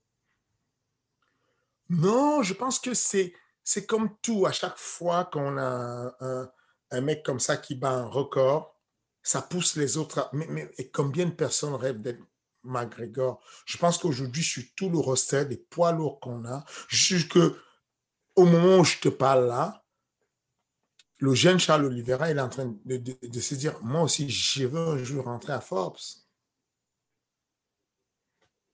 [1.89, 4.45] Non, je pense que c'est, c'est comme tout.
[4.45, 6.15] À chaque fois qu'on a
[6.91, 8.79] un, mec comme ça qui bat un record,
[9.23, 10.29] ça pousse les autres.
[10.31, 12.21] Mais, mais et combien de personnes rêvent d'être
[12.69, 13.41] McGregor.
[13.65, 17.39] Je pense qu'aujourd'hui, sur tout le roster des poids lourds qu'on a, jusque
[18.35, 19.83] au moment où je te parle là,
[21.19, 24.79] le jeune Charles Oliveira, il est en train de, se dire, moi aussi, je veux
[24.79, 25.97] un jour rentrer à Forbes.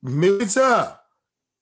[0.03, 1.07] Mais ça,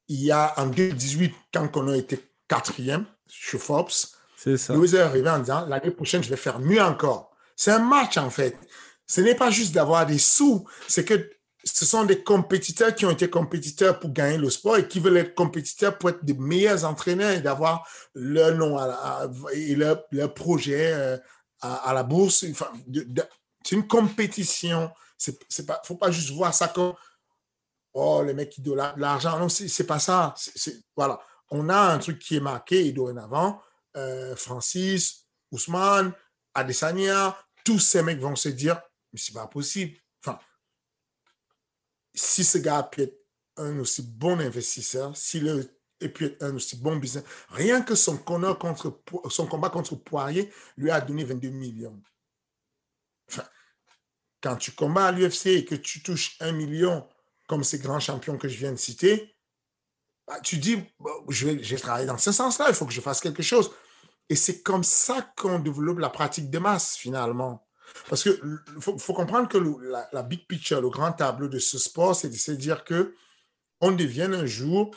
[0.09, 2.19] il y a en 2018, quand on a été
[2.49, 4.73] quatrième chez Forbes, ça.
[4.73, 7.33] est arrivé en disant, l'année prochaine, je vais faire mieux encore.
[7.55, 8.57] C'est un match, en fait.
[9.07, 11.29] Ce n'est pas juste d'avoir des sous, c'est que
[11.63, 15.17] ce sont des compétiteurs qui ont été compétiteurs pour gagner le sport et qui veulent
[15.17, 18.77] être compétiteurs pour être des meilleurs entraîneurs et d'avoir leur nom
[19.53, 21.17] et leur, projet euh,
[21.61, 22.45] à, la bourse.
[23.63, 24.91] c'est une compétition.
[25.25, 26.93] Il ne faut pas juste voir ça comme
[27.93, 29.39] oh, les mecs qui donnent l'argent.
[29.39, 30.35] Non, c'est pas ça.
[30.97, 31.19] voilà.
[31.49, 33.61] On a un truc qui est marqué et dorénavant,
[33.95, 36.11] euh, Francis, Ousmane,
[36.55, 39.97] Adesanya, tous ces mecs vont se dire, mais c'est pas possible.
[42.13, 43.19] Si ce gars peut être
[43.57, 45.69] un aussi bon investisseur, s'il est
[46.09, 47.23] puis un aussi bon business.
[47.49, 52.01] Rien que son, contre, son combat contre Poirier lui a donné 22 millions.
[54.41, 57.07] Quand tu combats à l'UFC et que tu touches un million
[57.47, 59.35] comme ces grands champions que je viens de citer,
[60.27, 60.83] bah, tu dis,
[61.29, 63.71] je, vais, dans ce sens-là, il faut que je fasse quelque chose.
[64.29, 67.65] Et c'est comme ça qu'on développe la pratique de masse, finalement.
[68.09, 68.37] Parce qu'il
[68.79, 72.51] faut, comprendre que la, big picture, le grand tableau de ce sport, c'est de se
[72.51, 73.15] dire que
[73.81, 74.91] on devienne un jour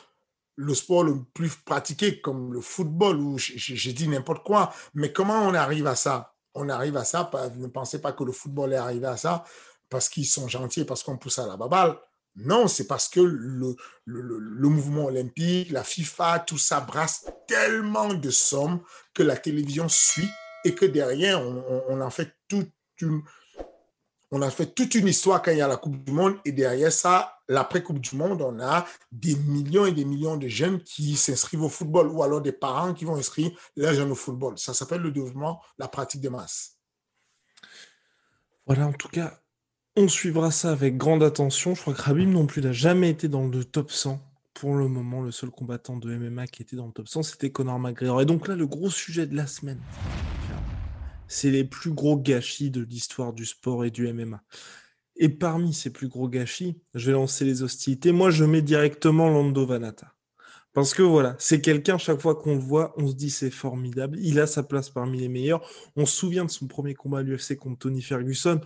[0.55, 4.73] le sport le plus pratiqué, comme le football, ou j'ai dit n'importe quoi.
[4.93, 6.33] Mais comment on arrive à ça?
[6.55, 9.43] On arrive à ça, ne pensez pas que le football est arrivé à ça
[9.89, 11.97] parce qu'ils sont gentils, parce qu'on pousse à la baballe.
[12.35, 18.29] Non, c'est parce que le, le, mouvement olympique, la FIFA, tout ça brasse tellement de
[18.29, 18.81] sommes
[19.15, 20.29] que la télévision suit
[20.63, 22.71] et que derrière, on, en fait toute
[24.31, 26.51] on a fait toute une histoire quand il y a la Coupe du Monde et
[26.51, 31.15] derrière ça, l'après-Coupe du Monde, on a des millions et des millions de jeunes qui
[31.15, 34.57] s'inscrivent au football ou alors des parents qui vont inscrire leurs jeunes au football.
[34.57, 36.77] Ça s'appelle le développement, la pratique de masse.
[38.65, 39.39] Voilà, en tout cas,
[39.95, 41.73] on suivra ça avec grande attention.
[41.73, 44.21] Je crois que Rabim non plus n'a jamais été dans le top 100.
[44.53, 47.51] Pour le moment, le seul combattant de MMA qui était dans le top 100, c'était
[47.51, 48.21] Conor McGregor.
[48.21, 49.79] Et donc là, le gros sujet de la semaine,
[51.27, 54.41] c'est les plus gros gâchis de l'histoire du sport et du MMA.
[55.15, 58.11] Et parmi ces plus gros gâchis, je vais lancer les hostilités.
[58.11, 60.13] Moi, je mets directement Lando Vanata.
[60.73, 64.19] Parce que voilà, c'est quelqu'un, chaque fois qu'on le voit, on se dit c'est formidable.
[64.21, 65.67] Il a sa place parmi les meilleurs.
[65.95, 68.61] On se souvient de son premier combat à l'UFC contre Tony Ferguson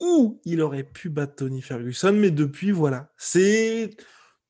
[0.00, 3.96] où il aurait pu battre Tony Ferguson, mais depuis, voilà, c'est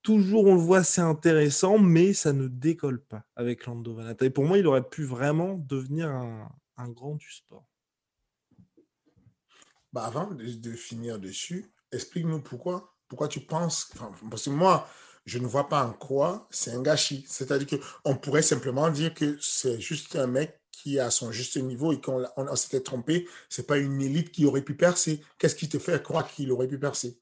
[0.02, 4.26] toujours, on le voit, c'est intéressant, mais ça ne décolle pas avec Lando Vanata.
[4.26, 6.48] Et pour moi, il aurait pu vraiment devenir un,
[6.88, 7.66] grand du sport.
[9.92, 12.94] Bah avant de, finir dessus, explique-nous pourquoi.
[13.08, 13.92] Pourquoi tu penses.
[14.28, 14.88] parce que moi,
[15.24, 17.24] je ne vois pas en quoi c'est un gâchis.
[17.28, 21.56] C'est-à-dire qu'on pourrait simplement dire que c'est juste un mec qui est à son juste
[21.56, 25.22] niveau et qu'on on, s'était trompé, c'est pas une élite qui aurait pu percer.
[25.38, 27.20] Qu'est-ce qui te fait croire qu'il aurait pu percer?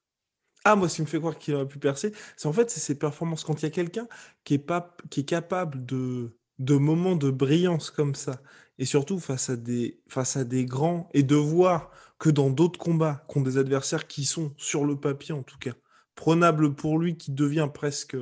[0.64, 2.98] Ah, moi, ce qui me fait croire qu'il aurait pu percer, c'est en fait ses
[2.98, 3.44] performances.
[3.44, 4.08] Quand il y a quelqu'un
[4.44, 8.40] qui est, pas, qui est capable de, de moments de brillance comme ça,
[8.78, 12.78] et surtout face à, des, face à des grands, et de voir que dans d'autres
[12.78, 15.74] combats, qu'ont des adversaires qui sont, sur le papier en tout cas,
[16.14, 18.16] prenables pour lui, qui devient presque,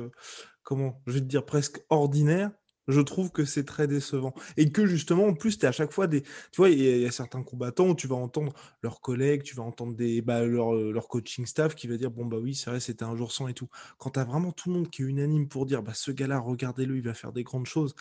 [0.63, 2.51] comment, je vais te dire, presque ordinaire,
[2.87, 4.33] je trouve que c'est très décevant.
[4.57, 6.21] Et que justement, en plus, tu à chaque fois des.
[6.21, 9.63] Tu vois, il y, a certains combattants où tu vas entendre leurs collègues, tu vas
[9.63, 12.79] entendre des, bah, leur, leur, coaching staff qui va dire Bon, bah oui, c'est vrai,
[12.79, 13.69] c'était un jour sans et tout.
[13.97, 16.39] Quand tu as vraiment tout le monde qui est unanime pour dire bah, Ce gars-là,
[16.39, 17.95] regardez-le, il va faire des grandes choses.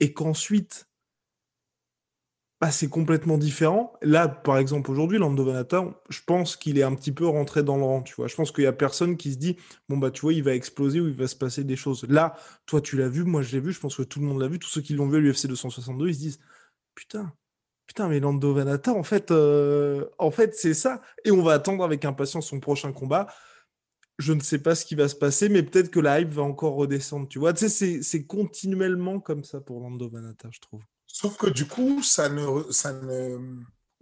[0.00, 0.88] Et qu'ensuite,
[2.60, 3.92] bah, c'est complètement différent.
[4.02, 7.76] Là, par exemple, aujourd'hui, Lando Vanata, je pense qu'il est un petit peu rentré dans
[7.76, 8.26] le rang, tu vois.
[8.26, 9.56] Je pense qu'il y a personne qui se dit,
[9.88, 12.04] bon, bah, tu vois, il va exploser ou il va se passer des choses.
[12.08, 12.34] Là,
[12.66, 14.48] toi, tu l'as vu, moi, je l'ai vu, je pense que tout le monde l'a
[14.48, 14.58] vu.
[14.58, 16.40] Tous ceux qui l'ont vu à l'UFC 262, ils se disent,
[16.96, 17.32] putain,
[17.86, 21.00] putain, mais Lando Vanata, en fait, euh, en fait, c'est ça.
[21.24, 23.28] Et on va attendre avec impatience son prochain combat.
[24.18, 26.42] Je ne sais pas ce qui va se passer, mais peut-être que la hype va
[26.42, 27.52] encore redescendre, tu vois.
[27.52, 30.82] Tu sais, c'est continuellement comme ça pour Lando Vanata, je trouve.
[31.06, 33.58] Sauf que du coup, ça ne, ça ne,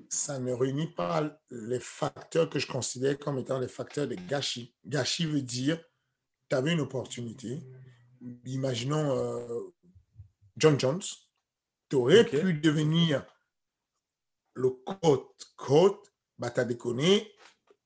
[0.09, 4.75] ça ne réunit pas les facteurs que je considère comme étant les facteurs de gâchis.
[4.87, 5.79] Gâchis veut dire,
[6.49, 7.61] tu avais une opportunité.
[8.45, 9.75] Imaginons euh,
[10.57, 11.03] John Jones,
[11.89, 13.25] tu aurais pu devenir
[14.55, 15.27] le coach,
[15.57, 15.99] coach,
[16.39, 17.31] bah t'as déconné,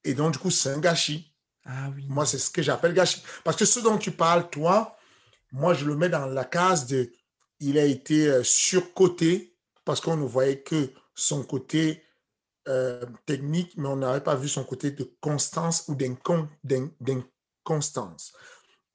[0.05, 1.30] et donc du coup, c'est un gâchis.
[1.71, 1.91] Ah.
[2.09, 3.23] Moi, c'est ce que j'appelle gâchis.
[3.45, 4.97] Parce que ce dont tu parles, toi,
[5.53, 7.13] moi, je le mets dans la case de
[7.61, 12.03] il a été euh, surcoté parce qu'on ne voyait que son côté
[12.69, 15.97] euh, technique, mais on n'avait pas vu son côté de constance ou
[16.65, 18.33] d'inconstance.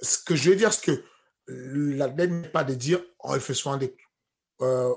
[0.01, 1.03] Ce que je veux dire, c'est que
[1.47, 3.95] la n'est pas de dire oh, il fait souvent des
[4.61, 4.93] euh,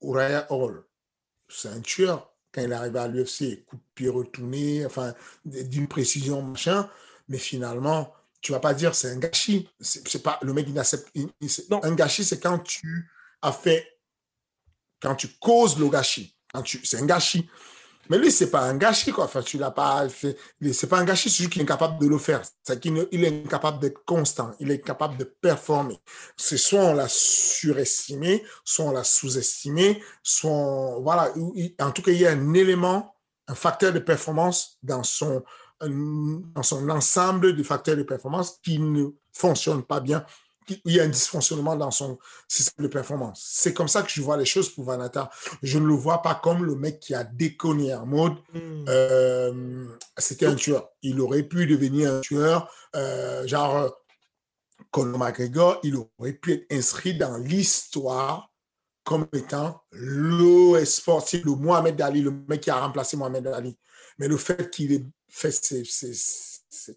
[0.00, 0.84] Uriah Hall.
[1.48, 2.34] C'est un tueur.
[2.58, 6.90] Quand il arrive à l'UFC, coup de pied retourné, enfin, d'une précision, machin.
[7.28, 9.68] Mais finalement, tu vas pas dire c'est un gâchis.
[9.80, 11.08] C'est pas le mec il accepte.
[11.70, 11.80] non.
[11.84, 13.08] Un gâchis, c'est quand tu
[13.42, 13.86] as fait,
[15.00, 16.36] quand tu causes le gâchis.
[16.82, 17.48] C'est un gâchis.
[18.08, 19.24] Mais lui, c'est pas un gâchis, quoi.
[19.24, 20.36] Enfin, tu l'as pas fait.
[20.72, 22.42] C'est pas un gâchis, c'est juste qu'il est incapable de le faire.
[22.62, 24.52] C'est qu'il il est incapable d'être constant.
[24.60, 25.98] Il est incapable de performer.
[26.36, 31.32] C'est soit on l'a surestimé, soit on l'a sous-estimé, soit voilà.
[31.80, 33.14] En tout cas, il y a un élément,
[33.46, 35.42] un facteur de performance dans son,
[35.80, 40.24] dans son ensemble de facteurs de performance qui ne fonctionne pas bien
[40.84, 43.44] il y a un dysfonctionnement dans son système de performance.
[43.52, 45.30] C'est comme ça que je vois les choses pour Vanata.
[45.62, 48.84] Je ne le vois pas comme le mec qui a déconné en mode hmm.
[48.88, 50.90] euh, c'était un tueur.
[51.02, 53.94] Il aurait pu devenir un tueur, euh, genre
[54.90, 58.50] Conor McGregor, il aurait pu être inscrit dans l'histoire
[59.04, 63.78] comme étant le sportif, le Mohamed Ali, le mec qui a remplacé Mohamed Ali.
[64.18, 66.96] Mais le fait qu'il ait fait ses, ses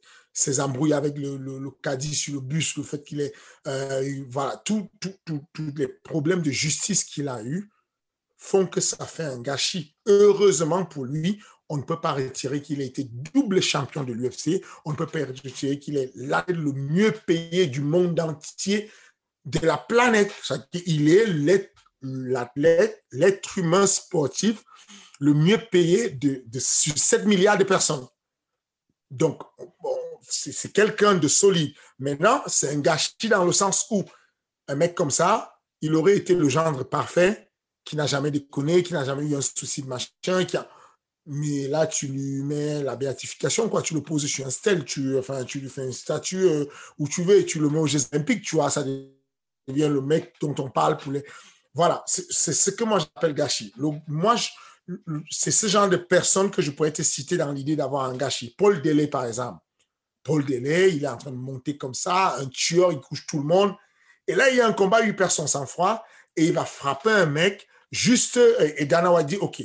[0.60, 3.34] embrouilles avec le, le, caddie sur le bus, le fait qu'il ait,
[3.68, 4.90] euh, voilà, tous
[5.78, 7.70] les problèmes de justice qu'il a eu
[8.38, 9.96] font que ça fait un gâchis.
[10.06, 14.62] Heureusement pour lui, on ne peut pas retirer qu'il ait été double champion de l'UFC,
[14.86, 18.92] on ne peut pas retirer qu'il est l'athlète le mieux payé du monde entier,
[19.46, 20.34] de la planète.
[20.86, 21.26] Il est
[22.02, 24.64] l'athlète, l'être humain sportif
[25.22, 28.06] le mieux payé de, de, sur 7 milliards de personnes.
[29.12, 29.44] Donc,
[30.22, 31.74] c'est quelqu'un de solide.
[32.00, 34.04] Maintenant, c'est un gâchis dans le sens où
[34.68, 37.52] un mec comme ça, il aurait été le gendre parfait,
[37.84, 40.70] qui n'a jamais déconné, qui n'a jamais eu un souci de machin, qui a...
[41.28, 43.84] Mais là, tu lui mets la béatification, quoi.
[43.84, 46.66] Tu le poses sur un stèle, tu, lui fais une statue euh,
[46.98, 50.02] où tu veux et tu le mets aux Jeux Olympiques, tu vois, ça devient le
[50.02, 51.24] mec dont on parle pour les.
[51.74, 53.72] Voilà, c'est ce que moi j'appelle gâchis.
[54.08, 54.36] moi,
[55.30, 58.56] c'est ce genre de personne que je pourrais te citer dans l'idée d'avoir un gâchis.
[58.58, 59.60] Paul Delay, par exemple.
[60.24, 63.38] Paul Delay, il est en train de monter comme ça, un tueur, il couche tout
[63.38, 63.74] le monde.
[64.28, 66.04] Et là, il y a un combat, il perd son sang-froid
[66.36, 68.40] et il va frapper un mec juste.
[68.78, 69.64] Et Dana dit Ok,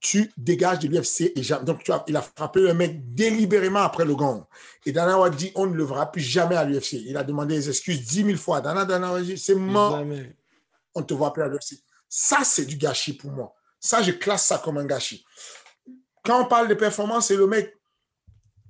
[0.00, 1.32] tu dégages de l'UFC.
[1.36, 4.44] Et donc, tu il a frappé le mec délibérément après le gong.
[4.84, 6.94] Et Dana dit On ne le verra plus jamais à l'UFC.
[6.94, 8.60] Il a demandé des excuses dix mille fois.
[8.60, 10.02] Dana, Dana dit C'est mort.
[10.94, 11.82] On ne te voit plus à l'UFC.
[12.08, 13.54] Ça, c'est du gâchis pour moi.
[13.80, 15.24] Ça, je classe ça comme un gâchis.
[16.24, 17.75] Quand on parle de performance, c'est le mec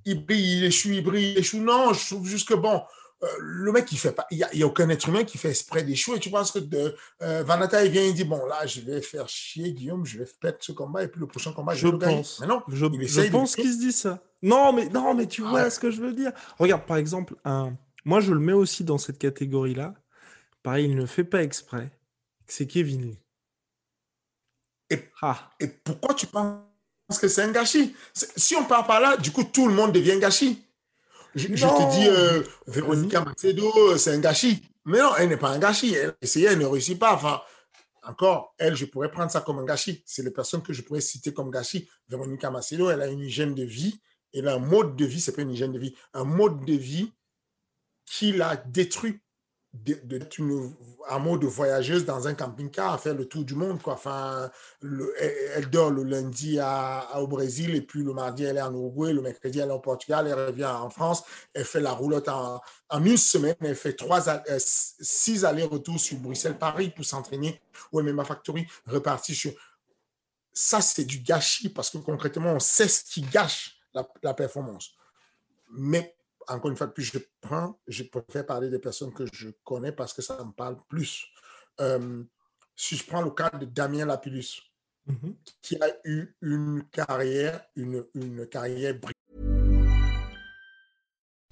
[0.07, 1.59] il brille, il échoue, il brille, il échoue.
[1.59, 2.81] Non, je trouve juste que bon,
[3.23, 5.83] euh, le mec, il fait pas, il n'y a, aucun être humain qui fait exprès
[5.83, 6.19] d'échouer.
[6.19, 9.27] Tu penses que de, euh, Vanata, il vient, il dit, bon, là, je vais faire
[9.27, 11.97] chier Guillaume, je vais perdre ce combat, et puis le prochain combat, je, je vais
[11.97, 12.39] pense.
[12.39, 14.21] Mais non, je, pense qu'il se dit ça.
[14.43, 16.31] Non, mais, non, mais tu vois ce que je veux dire.
[16.59, 17.75] Regarde, par exemple, un...
[18.05, 19.95] moi, je le mets aussi dans cette catégorie-là.
[20.61, 21.91] Pareil, il ne fait pas exprès.
[22.45, 23.19] C'est Kevin Lee.
[24.89, 25.49] Et, ah.
[25.59, 26.66] et pourquoi tu penses
[27.07, 27.95] parce que c'est un gâchis.
[28.13, 30.61] Si on part par là, du coup, tout le monde devient gâchis.
[31.35, 34.63] Je, te dis, euh, Véronica Macedo, euh, c'est un gâchis.
[34.85, 35.93] Mais non, elle n'est pas un gâchis.
[35.93, 37.13] Elle essayait, elle ne réussit pas.
[37.13, 37.41] Enfin,
[38.03, 40.03] encore, elle, je pourrais prendre ça comme un gâchis.
[40.05, 41.87] C'est les personnes que je pourrais citer comme gâchis.
[42.09, 43.99] Véronica Macedo, elle a une hygiène de vie.
[44.33, 46.73] Elle a un mode de vie, c'est pas une hygiène de vie, un mode de
[46.73, 47.11] vie
[48.05, 49.21] qui l'a détruit
[49.73, 50.73] d'être une
[51.19, 53.81] mode de voyageuse dans un camping-car à faire le tour du monde.
[53.81, 53.93] Quoi.
[53.93, 54.49] Enfin,
[54.81, 56.59] elle dort le lundi
[57.15, 59.79] au Brésil et puis le mardi elle est en Uruguay, le mercredi elle est au
[59.79, 64.27] Portugal, elle revient en France, elle fait la roulotte en, une semaine, elle fait trois,
[64.29, 69.51] euh, six allers-retours sur Bruxelles-Paris pour s'entraîner au MMA Factory, reparti sur...
[70.53, 74.93] Ça, c'est du gâchis parce que concrètement, on sait ce qui gâche la, la performance.
[75.69, 76.16] Mais
[76.47, 80.13] encore une fois, plus je prends, je préfère parler des personnes que je connais parce
[80.13, 81.25] que ça me parle plus.
[81.79, 82.23] Euh,
[82.75, 84.61] si je prends le cas de Damien Lapillus,
[85.07, 85.35] mm-hmm.
[85.61, 88.95] qui a eu une carrière, une, une carrière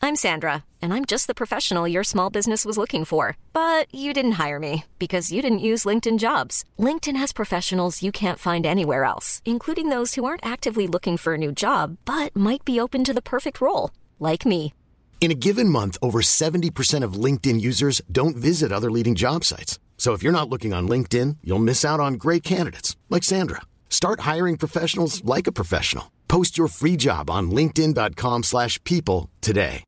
[0.06, 3.38] I'm Sandra, and I'm just the professional your small business was looking for.
[3.54, 6.64] But you didn't hire me because you didn't use LinkedIn jobs.
[6.78, 11.34] LinkedIn has professionals you can't find anywhere else, including those who aren't actively looking for
[11.34, 14.74] a new job, but might be open to the perfect role, like me.
[15.19, 19.80] In a given month, over 70% of LinkedIn users don't visit other leading job sites.
[19.97, 23.62] So if you're not looking on LinkedIn, you'll miss out on great candidates like Sandra.
[23.89, 26.12] Start hiring professionals like a professional.
[26.28, 29.84] Post your free job on linkedin.com/people today.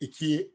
[0.00, 0.52] Et qui est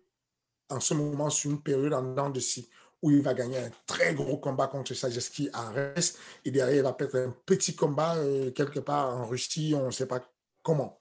[0.70, 2.68] en ce moment sur une période en dents de scie
[3.02, 6.84] où il va gagner un très gros combat contre Sajeski à Rest et derrière il
[6.84, 10.20] va perdre un petit combat euh, quelque part en Russie, on ne sait pas
[10.68, 11.00] Comment?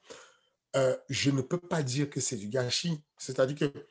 [0.76, 3.02] Euh, Je ne peux pas dire que c'est du gâchis.
[3.18, 3.86] C'est-à-dire que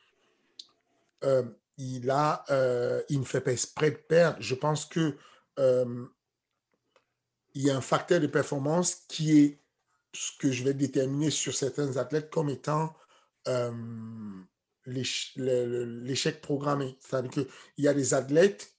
[1.24, 1.42] euh,
[1.76, 4.38] il, a, euh, il ne fait pas exprès de perdre.
[4.40, 5.18] Je pense que
[5.58, 9.60] il y a un facteur de performance qui est
[10.14, 12.96] ce que je vais déterminer sur certains athlètes comme étant
[14.86, 16.96] l'échec programmé.
[17.00, 18.75] C'est-à-dire qu'il y a des athlètes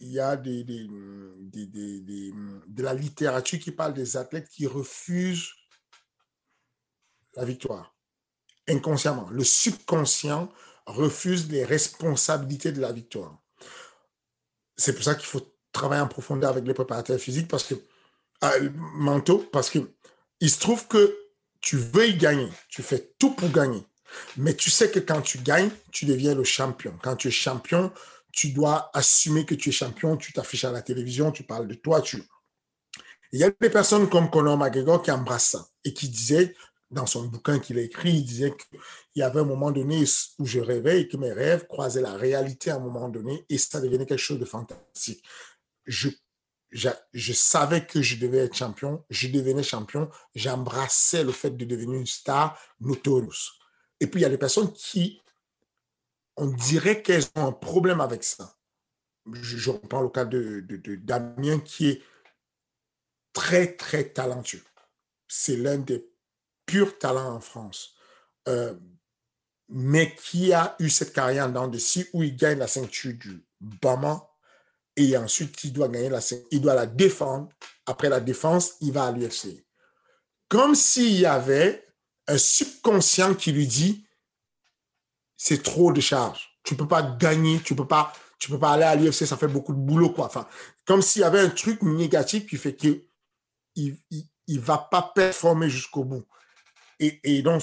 [0.00, 1.66] il y a des, des, des,
[2.00, 2.32] des,
[2.66, 5.52] de la littérature qui parle des athlètes qui refusent
[7.34, 7.98] la victoire
[8.68, 9.28] inconsciemment.
[9.30, 10.52] Le subconscient
[10.86, 13.38] refuse les responsabilités de la victoire.
[14.76, 17.74] C'est pour ça qu'il faut travailler en profondeur avec les préparateurs physiques parce que
[18.44, 19.78] euh, mentaux parce que
[20.40, 21.18] il se trouve que
[21.60, 23.84] tu veux gagner, tu fais tout pour gagner.
[24.36, 26.96] Mais tu sais que quand tu gagnes, tu deviens le champion.
[27.02, 27.92] Quand tu es champion,
[28.32, 31.74] tu dois assumer que tu es champion, tu t'affiches à la télévision, tu parles de
[31.74, 32.00] toi.
[32.00, 32.22] Tu...
[33.32, 36.54] Il y a des personnes comme Conor McGregor qui embrassent ça et qui disaient,
[36.90, 38.80] dans son bouquin qu'il a écrit, il disait qu'il
[39.16, 40.04] y avait un moment donné
[40.38, 43.58] où je rêvais et que mes rêves croisaient la réalité à un moment donné et
[43.58, 45.22] ça devenait quelque chose de fantastique.
[45.84, 46.08] Je,
[46.70, 52.00] je, savais que je devais être champion, je devenais champion, j'embrassais le fait de devenir
[52.00, 53.52] une star notorious.
[54.00, 55.20] Et puis, il y a des personnes qui,
[56.38, 58.56] on dirait qu'elles ont un problème avec ça.
[59.30, 60.64] Je, reprends le cas de,
[60.96, 62.02] Damien qui est
[63.32, 64.64] très, très talentueux.
[65.26, 66.08] C'est l'un des
[66.64, 67.94] pur talent en France,
[68.48, 68.74] euh,
[69.68, 73.44] mais qui a eu cette carrière dans de si où il gagne la ceinture du
[73.60, 74.26] Bama
[74.96, 76.20] et ensuite il doit gagner la
[76.50, 77.48] il doit la défendre.
[77.84, 79.66] Après la défense, il va à l'UFC.
[80.48, 81.84] Comme s'il y avait
[82.26, 84.07] un subconscient qui lui dit
[85.38, 86.50] c'est trop de charge.
[86.64, 89.48] Tu peux pas gagner, tu peux pas, tu peux pas aller à l'UFC, ça fait
[89.48, 90.26] beaucoup de boulot quoi.
[90.26, 90.46] Enfin,
[90.84, 93.04] comme s'il y avait un truc négatif qui fait que
[93.76, 96.24] il, va pas performer jusqu'au bout.
[97.00, 97.62] Et, donc,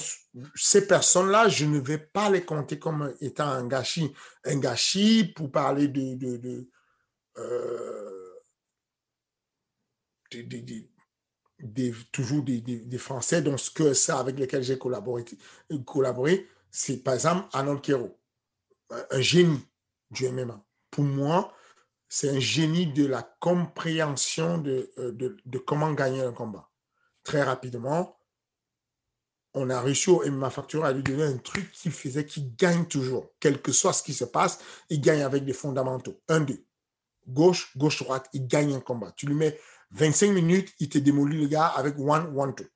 [0.54, 4.14] ces personnes-là, je ne vais pas les compter comme étant un gâchis.
[4.44, 6.66] Un gâchis pour parler de,
[7.36, 8.32] euh,
[12.12, 15.26] toujours des, Français, donc ce que ça avec lesquels j'ai collaboré,
[15.84, 18.20] collaboré c'est par exemple Arnold Kero,
[18.90, 19.66] un génie
[20.10, 20.62] du MMA.
[20.90, 21.54] Pour moi,
[22.06, 26.70] c'est un génie de la compréhension de, euh, de, comment gagner un combat.
[27.24, 28.18] Très rapidement,
[29.54, 32.84] on a réussi au MMA Factory à lui donner un truc qui faisait qu'il gagne
[32.84, 33.30] toujours.
[33.40, 34.58] Quel que soit ce qui se passe,
[34.90, 36.20] il gagne avec des fondamentaux.
[36.28, 36.62] Un, deux.
[37.26, 39.12] Gauche, gauche, droite, il gagne un combat.
[39.16, 39.58] Tu lui mets
[39.92, 42.66] 25 minutes, il te démolit le gars avec one, one, two.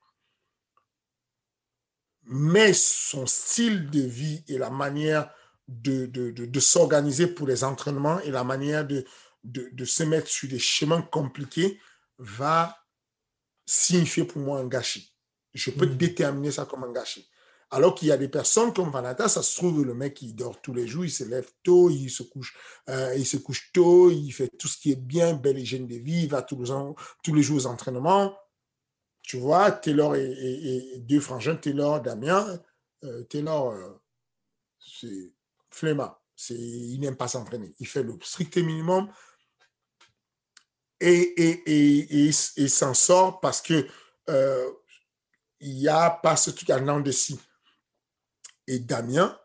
[2.33, 5.33] Mais son style de vie et la manière
[5.67, 9.05] de, de, s'organiser pour les entraînements et la manière de,
[9.43, 11.81] de, se mettre sur des chemins compliqués
[12.19, 12.77] va
[13.67, 15.13] signifier pour moi un gâchis.
[15.55, 15.97] Je peux mm.
[15.97, 17.29] déterminer ça comme un gâchis.
[17.73, 20.61] Alors qu'il y a des personnes comme Vanata, ça se trouve, le mec, il dort
[20.61, 22.57] tous les jours, il se lève tôt, il se couche,
[22.89, 25.97] euh, il se couche tôt, il fait tout ce qui est bien, belle hygiène de
[25.97, 26.71] vie, il va tous les,
[27.23, 28.37] tous les jours aux entraînements.
[29.31, 32.61] Tu vois, Taylor et, et, deux frangins, Taylor, Damien,
[33.05, 34.03] euh, Taylor, euh,
[34.81, 35.33] c'est
[35.71, 36.21] flemmard.
[36.49, 37.73] Il n'aime pas s'entraîner.
[37.79, 39.09] Il fait le strict minimum
[40.99, 43.87] et, et, et, s'en sort parce que
[45.61, 47.39] il n'y a pas ce truc à de si.
[48.67, 49.39] Et Damien,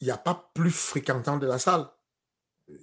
[0.00, 1.88] il n'y a pas plus fréquentant de la salle.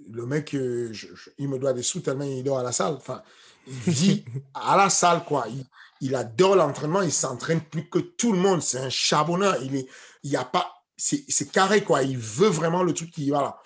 [0.09, 0.91] Le mec, euh,
[1.37, 2.95] il me doit des sous tellement il dort à la salle.
[2.95, 3.21] Enfin,
[3.67, 5.45] il vit à la salle, quoi.
[5.47, 5.67] Il,
[6.13, 8.61] adore l'entraînement, il s'entraîne plus que tout le monde.
[8.61, 9.57] C'est un charbonneur.
[9.61, 9.85] Il
[10.23, 12.03] il y a pas, c'est carré, quoi.
[12.03, 13.61] Il veut vraiment le truc qui, voilà.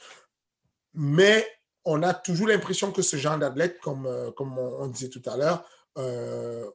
[0.94, 1.48] Mais
[1.86, 5.38] on a toujours l'impression que ce genre d'athlète, comme, euh, comme on, disait tout à
[5.38, 5.64] l'heure,
[5.98, 6.70] euh,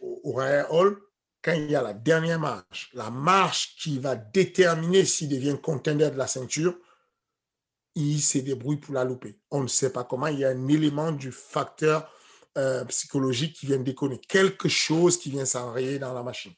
[0.00, 1.00] au Royal Hall,
[1.42, 6.10] quand il y a la dernière marche, la marche qui va déterminer s'il devient contender
[6.10, 6.76] de la ceinture,
[7.94, 9.40] il se débrouille pour la louper.
[9.50, 10.26] On ne sait pas comment.
[10.26, 12.10] Il y a un élément du facteur
[12.58, 14.18] euh, psychologique qui vient déconner.
[14.18, 16.52] Quelque chose qui vient s'enrayer dans la machine.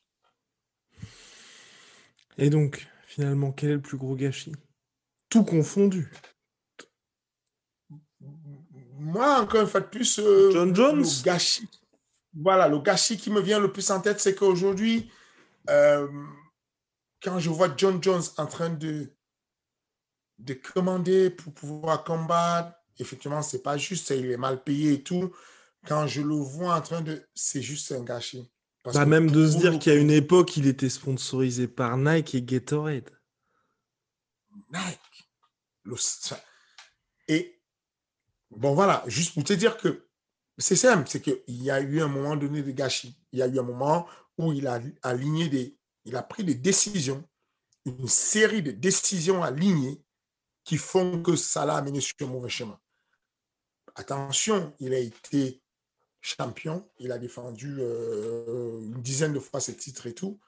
[2.38, 4.54] Et donc, finalement, quel est le plus gros gâchis?
[5.28, 6.10] Tout confondu.
[8.98, 11.00] Moi, encore une fois de plus, euh, John Jones?
[11.00, 11.68] Le gâchis
[12.34, 15.10] voilà, le gâchis qui me vient le plus en tête, c'est qu'aujourd'hui,
[15.68, 16.08] euh,
[17.22, 19.12] quand je vois John Jones en train de,
[20.38, 25.32] de commander pour pouvoir combattre, effectivement, c'est pas juste, il est mal payé et tout.
[25.86, 27.26] Quand je le vois en train de.
[27.34, 28.50] C'est juste un gâchis.
[28.82, 32.42] Parce bah, même de se dire qu'à une époque, il était sponsorisé par Nike et
[32.42, 33.10] Gatorade.
[34.72, 34.98] Nike.
[37.28, 37.60] Et
[38.50, 40.08] bon, voilà, juste pour te dire que
[40.58, 43.16] c'est simple, c'est qu'il y a eu un moment donné de gâchis.
[43.32, 44.06] Il y a eu un moment
[44.38, 47.28] où il a aligné des, il a pris des décisions,
[47.84, 50.04] une série de décisions alignées
[50.64, 52.78] qui font que ça l'a amené sur un mauvais chemin.
[53.94, 55.61] Attention, il a été
[56.22, 60.40] champion, il a défendu euh, une dizaine de fois ses titres et tout,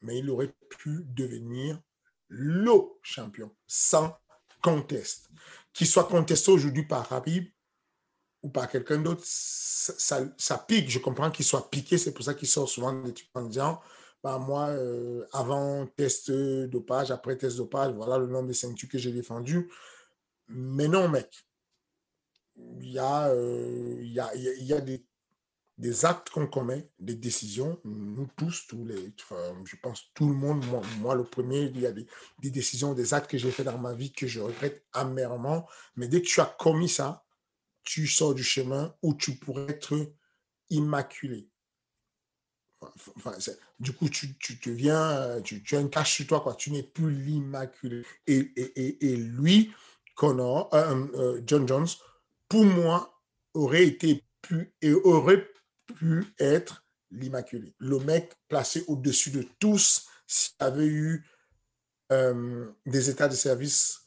[0.00, 1.78] mais il aurait pu devenir
[2.28, 4.16] le champion sans
[4.62, 5.28] conteste.
[5.72, 7.48] qu'il soit contesté aujourd'hui par Habib
[8.42, 10.90] ou par quelqu'un d'autre, ça, pique.
[10.90, 13.80] Je comprends qu'il soit piqué, c'est pour ça qu'il sort souvent des trucs en disant
[14.22, 18.98] bah, moi, euh, avant test dopage, après test dopage, voilà le nombre de ceintures que
[18.98, 19.70] j'ai défendu.
[20.48, 21.46] Mais non, mec.
[22.56, 25.02] Il y a, euh, il y a, il y a des,
[25.80, 29.14] des actes qu'on commet, des décisions, nous tous, tous les,
[29.64, 30.62] je pense tout le monde,
[30.98, 32.06] moi, le premier, il y a des,
[32.42, 35.66] décisions, des actes que j'ai fait dans ma vie que je regrette amèrement.
[35.96, 37.24] Mais dès que tu as commis ça,
[37.82, 39.94] tu sors du chemin où tu pourrais être
[40.68, 41.48] immaculé.
[43.16, 43.32] Enfin,
[43.78, 46.54] du coup, tu, tu viens, tu, as une tâche sur toi, quoi.
[46.54, 48.04] Tu n'es plus l'immaculé.
[48.26, 49.72] Et, et, et, lui,
[50.14, 51.88] Connor, euh, euh, John Jones,
[52.48, 53.18] pour moi,
[53.54, 55.49] aurait été pu et aurait
[55.92, 57.74] pu être l'immaculé.
[57.78, 61.26] Le mec placé au-dessus de tous s'il avait eu
[62.86, 64.02] des états de service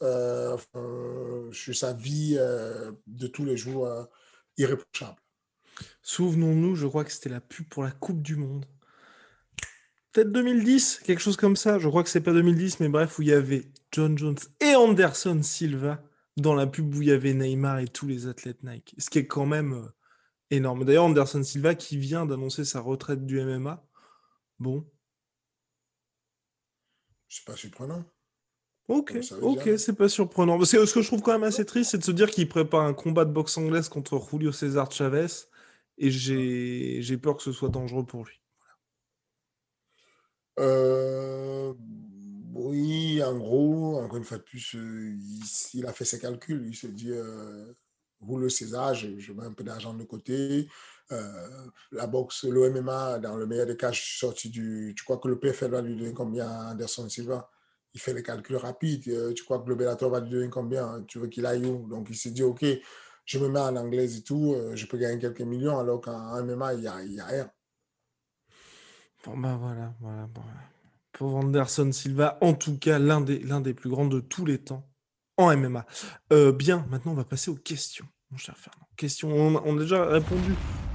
[1.52, 3.88] sur sa vie de tous les jours
[4.58, 5.20] irréprochables.
[6.02, 8.66] Souvenons-nous, je crois que c'était la pub pour la Coupe du Monde.
[10.12, 11.78] Peut-être 2010, quelque chose comme ça.
[11.78, 14.76] Je crois que c'est pas 2010, mais bref, où il y avait John Jones et
[14.76, 16.02] Anderson Silva
[16.36, 18.94] dans la pub où il y avait Neymar et tous les athlètes Nike.
[18.98, 19.88] Ce qui est quand même euh,
[20.50, 20.84] énorme.
[20.84, 23.84] D'ailleurs, Anderson Silva qui vient d'annoncer sa retraite du MMA.
[24.58, 24.86] Bon.
[27.28, 28.04] C'est pas surprenant.
[28.88, 30.62] Ok, ok, c'est pas surprenant.
[30.62, 32.92] ce que je trouve quand même assez triste, c'est de se dire qu'il prépare un
[32.92, 35.26] combat de boxe anglaise contre Julio César Chavez
[35.96, 38.40] et j'ai peur que ce soit dangereux pour lui.
[40.58, 41.72] Euh,
[42.54, 45.16] oui, en gros, encore une fois de plus, euh,
[45.72, 46.64] il, a fait ses calculs.
[46.66, 47.72] Il se dit, euh,
[48.38, 50.68] le César, je, mets un peu d'argent de côté.
[51.12, 54.94] Euh, la boxe, le MMA, dans le meilleur des cas, je suis sorti du.
[54.96, 57.50] Tu crois que le PFL va lui donner combien Anderson Silva?
[57.92, 59.34] Il fait les calculs rapides.
[59.34, 61.04] tu crois que le Bellator va lui donner combien?
[61.06, 61.86] Tu veux qu'il aille où?
[61.88, 62.64] Donc il s'est dit, OK,
[63.24, 66.42] je me mets en anglais et tout, euh, je peux gagner quelques millions, alors qu'en
[66.42, 67.50] MMA, il n'y a, a, rien.
[69.24, 70.28] Bon, ben voilà, voilà.
[71.12, 74.58] Pour Anderson Silva, en tout cas, l'un des, l'un des plus grands de tous les
[74.58, 74.86] temps
[75.36, 75.86] en MMA.
[76.32, 78.06] Euh, bien, maintenant, on va passer aux questions,
[78.36, 78.86] cher Fernand.
[78.96, 80.52] Question, on, a déjà répondu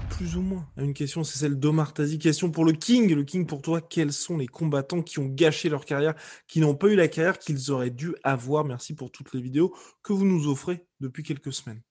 [0.09, 2.19] plus ou moins à une question, c'est celle d'Omar Tazi.
[2.19, 3.13] Question pour le King.
[3.13, 6.15] Le King, pour toi, quels sont les combattants qui ont gâché leur carrière,
[6.47, 8.65] qui n'ont pas eu la carrière qu'ils auraient dû avoir?
[8.65, 11.81] Merci pour toutes les vidéos que vous nous offrez depuis quelques semaines.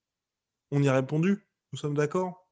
[0.71, 1.47] On y a répondu?
[1.71, 2.49] Nous sommes d'accord?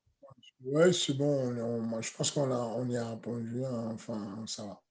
[0.63, 2.01] Oui, c'est bon.
[2.01, 3.63] je pense qu'on on y a répondu.
[3.63, 4.81] Hein, enfin, ça va.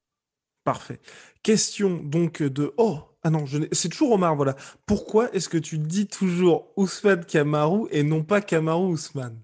[0.66, 0.98] Parfait.
[1.44, 2.74] Question donc de.
[2.76, 4.56] Oh Ah non, c'est toujours Omar, voilà.
[4.84, 9.40] Pourquoi est-ce que tu dis toujours Ousmane Kamaru et non pas Kamaru Ousmane?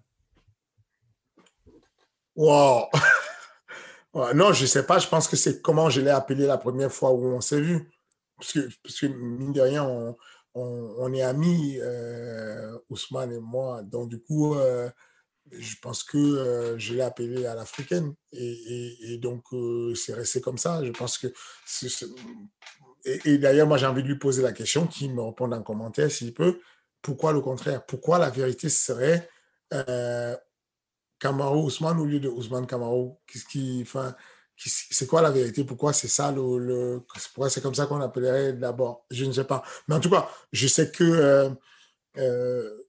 [2.34, 2.86] Wow
[4.34, 4.98] Non, je ne sais pas.
[4.98, 7.88] Je pense que c'est comment je l'ai appelé la première fois où on s'est vu.
[8.36, 10.16] Parce que, parce que mine de rien, on,
[10.54, 13.80] on, est amis, euh, Ousmane et moi.
[13.84, 14.90] Donc, du coup, euh,
[15.50, 18.14] je pense que euh, je l'ai appelé à l'africaine.
[18.32, 19.44] Et, donc,
[19.94, 20.84] c'est resté comme ça.
[20.84, 21.28] Je pense que.
[23.04, 26.10] Et, d'ailleurs, moi, j'ai envie de lui poser la question, qui me réponde en commentaire
[26.10, 26.60] s'il peut.
[27.00, 27.84] Pourquoi le contraire?
[27.84, 29.28] Pourquoi la vérité serait
[31.18, 33.20] Camaro Ousmane au lieu de Ousmane Camaro?
[33.26, 33.80] Qu'est-ce qui.
[33.82, 34.14] Enfin,
[34.56, 35.64] c'est quoi la vérité?
[35.64, 39.06] Pourquoi c'est ça pourquoi c'est comme ça qu'on appellerait d'abord?
[39.10, 39.62] Je ne sais pas.
[39.88, 41.50] Mais en tout cas, je sais que euh,
[42.18, 42.81] euh,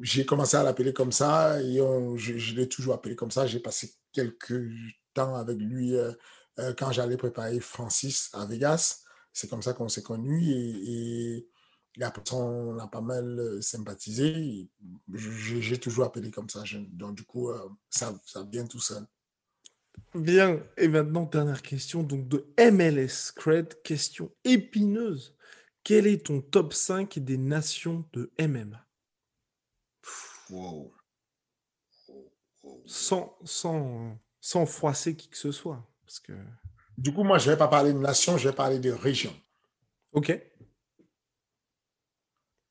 [0.00, 1.76] j'ai commencé à l'appeler comme ça et
[2.16, 3.46] je, l'ai toujours appelé comme ça.
[3.46, 4.70] J'ai passé quelques
[5.14, 6.12] temps avec lui euh,
[6.76, 9.02] quand j'allais préparer Francis à Vegas.
[9.32, 11.46] C'est comme ça qu'on s'est connus et,
[11.96, 14.68] et, après on a pas mal sympathisé.
[15.12, 16.62] J'ai toujours appelé comme ça.
[16.92, 17.50] Donc du coup,
[17.90, 19.04] ça, ça vient tout seul.
[20.14, 25.36] Bien, et maintenant, dernière question donc de MLS Cred, question épineuse.
[25.84, 28.84] Quel est ton top 5 des nations de MMA
[30.50, 30.92] wow.
[32.86, 35.86] Sans, sans, sans froisser qui que ce soit.
[36.04, 36.32] Parce que...
[36.98, 39.34] Du coup, moi, je ne vais pas parler de nation, je vais parler de région.
[40.12, 40.38] OK.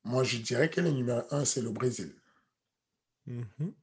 [0.03, 2.15] Moi, je dirais que le numéro 1, c'est le Brésil.
[3.25, 3.73] Mhm.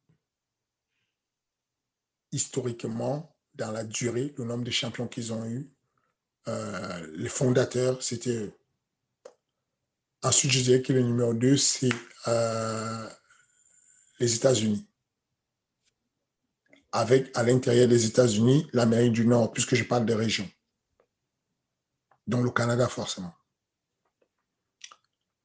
[2.32, 5.70] Historiquement, dans la durée, le nombre de champions qu'ils ont eu.
[6.48, 8.52] Euh, les fondateurs, c'était eux.
[10.22, 11.92] Ensuite, je dirais que le numéro 2, c'est
[12.28, 13.08] euh,
[14.18, 14.86] les États-Unis.
[16.92, 20.50] Avec à l'intérieur des États-Unis, l'Amérique du Nord, puisque je parle de régions.
[22.26, 23.34] Dont le Canada, forcément.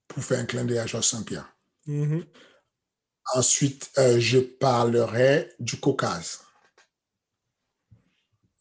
[0.07, 1.55] Pour faire un clin d'œil à Georges Saint-Pierre.
[1.88, 2.26] Mm-hmm.
[3.34, 6.41] Ensuite, euh, je parlerai du Caucase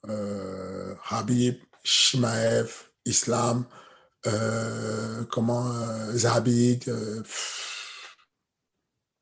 [0.09, 2.71] euh, Habib, Shimaev,
[3.05, 3.65] Islam,
[4.27, 6.85] euh, comment, euh, Zabid,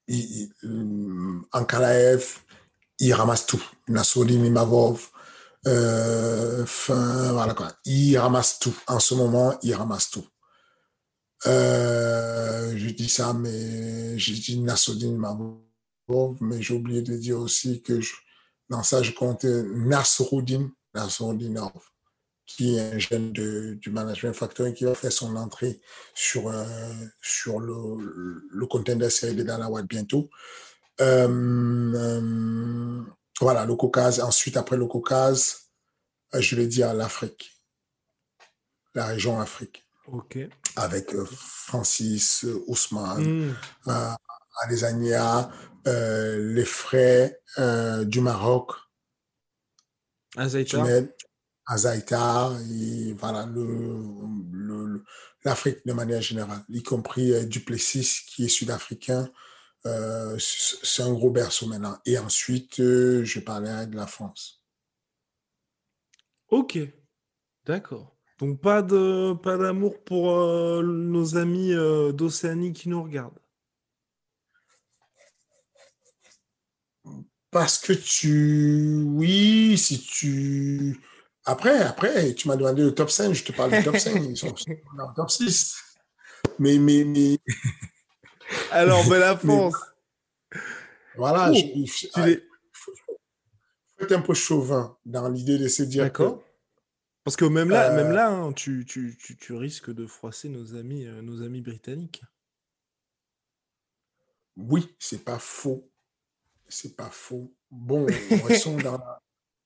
[0.08, 2.24] il, il, Ankalaev,
[2.98, 3.62] il ramasse tout.
[3.88, 5.08] Nassoudine Imavov,
[5.66, 7.72] euh, fin, voilà quoi.
[7.84, 8.76] Il ramasse tout.
[8.86, 10.26] En ce moment, il ramasse tout.
[11.46, 17.82] Euh, je dis ça, mais je dis Nassoudine Imavov, mais j'ai oublié de dire aussi
[17.82, 18.14] que je,
[18.68, 21.72] dans ça, je compte Nassoudine, Nassoudinov,
[22.48, 25.80] qui est un jeune de, du management factoring qui va faire son entrée
[26.14, 26.64] sur, euh,
[27.20, 30.30] sur le, le contender série de Danawad bientôt.
[31.00, 31.28] Euh,
[31.94, 33.02] euh,
[33.40, 34.20] voilà, le Caucase.
[34.20, 35.68] Ensuite, après le Caucase,
[36.34, 37.62] euh, je vais dire l'Afrique,
[38.94, 39.86] la région Afrique.
[40.06, 40.38] Ok.
[40.76, 43.54] Avec Francis Ousmane,
[44.62, 45.50] Adesanya,
[45.86, 48.72] euh, les frères euh, du Maroc,
[50.36, 50.82] Azaïta.
[51.68, 53.46] Azaïta, et voilà,
[55.44, 59.30] l'Afrique de manière générale, y compris euh, Duplessis qui est sud-africain.
[59.86, 61.98] Euh, c'est un gros berceau maintenant.
[62.06, 64.64] Et ensuite, euh, je parlais de la France.
[66.48, 66.78] Ok.
[67.66, 68.16] D'accord.
[68.38, 71.74] Donc pas de pas d'amour pour euh, nos amis
[72.14, 73.40] d'Océanie qui nous regardent.
[77.50, 81.00] Parce que tu, oui, si tu,
[81.48, 84.36] après, après, tu m'as demandé le top 5, je te parle du top 5, ils
[84.36, 84.54] sont
[84.96, 85.74] dans le top 6.
[86.58, 87.38] Mais, mais, mais,
[88.70, 89.74] Alors, ben la Mais- France.
[91.16, 92.22] voilà, je- il faut
[94.00, 96.42] être un peu chauvin dans l'idée de se dire D'accord.
[97.24, 100.48] Parce que même là, Euh, même là, hein, tu, tu, tu, tu risques de froisser
[100.48, 102.22] nos amis, euh, nos amis britanniques.
[104.56, 105.90] oui, c'est pas faux.
[106.68, 107.54] C'est pas faux.
[107.70, 108.06] Bon,
[108.44, 109.22] restons dans la,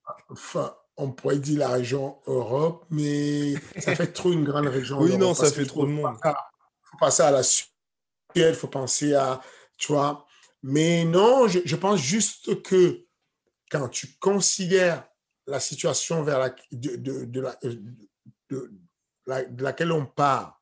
[0.29, 4.99] enfin, on pourrait dire la région Europe, mais ça fait trop une grande région.
[5.01, 6.21] Oui, non, ça fait trop de monde.
[6.21, 6.51] pas-
[6.83, 7.71] faut passer à la Suède,
[8.37, 9.41] il faut penser à,
[9.79, 10.27] tu vois.
[10.63, 13.07] Mais non, je, je pense juste que
[13.71, 15.05] quand tu considères
[15.47, 17.83] la situation vers la, de, de, de la, de,
[18.51, 18.71] de
[19.27, 20.61] la- de laquelle on part,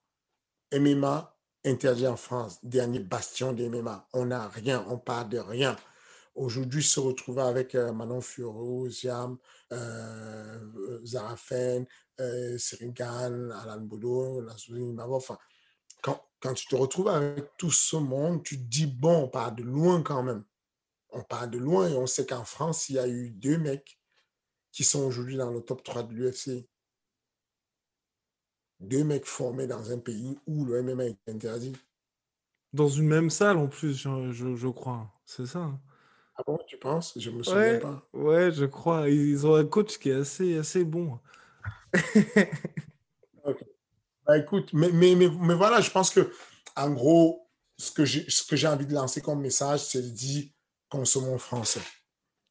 [0.73, 4.09] MMA interdit en France, dernier bastion des MMA.
[4.15, 5.77] On n'a rien, on part de rien.
[6.41, 9.37] Aujourd'hui, se retrouver avec euh, Manon Furo, Ziam,
[9.75, 11.87] euh, Zarafen,
[12.19, 12.57] euh,
[12.99, 15.37] Alan Bodo, Nassoudine Imavov, enfin,
[16.01, 19.63] quand, tu te retrouves avec tout ce monde, tu te dis, bon, on part de
[19.63, 20.43] loin quand même.
[21.11, 24.01] On part de loin et on sait qu'en France, il y a eu deux mecs
[24.73, 26.67] qui sont aujourd'hui dans le top 3 de l'UFC.
[28.79, 31.77] Deux mecs formés dans un pays où le MMA est interdit.
[32.73, 35.13] Dans une même salle en plus, je, crois.
[35.27, 35.79] C'est ça.
[36.41, 37.13] Ah bon, tu penses?
[37.19, 38.09] Je me souviens Ouais, pas.
[38.15, 39.09] ouais, je crois.
[39.11, 41.21] Ils ont un coach qui est assez, assez bon.
[44.27, 46.31] Bah, écoute, mais, mais, mais, mais voilà, je pense que,
[46.77, 50.45] en gros, ce que j'ai envie de lancer comme message, c'est de dire
[50.89, 51.81] consommons français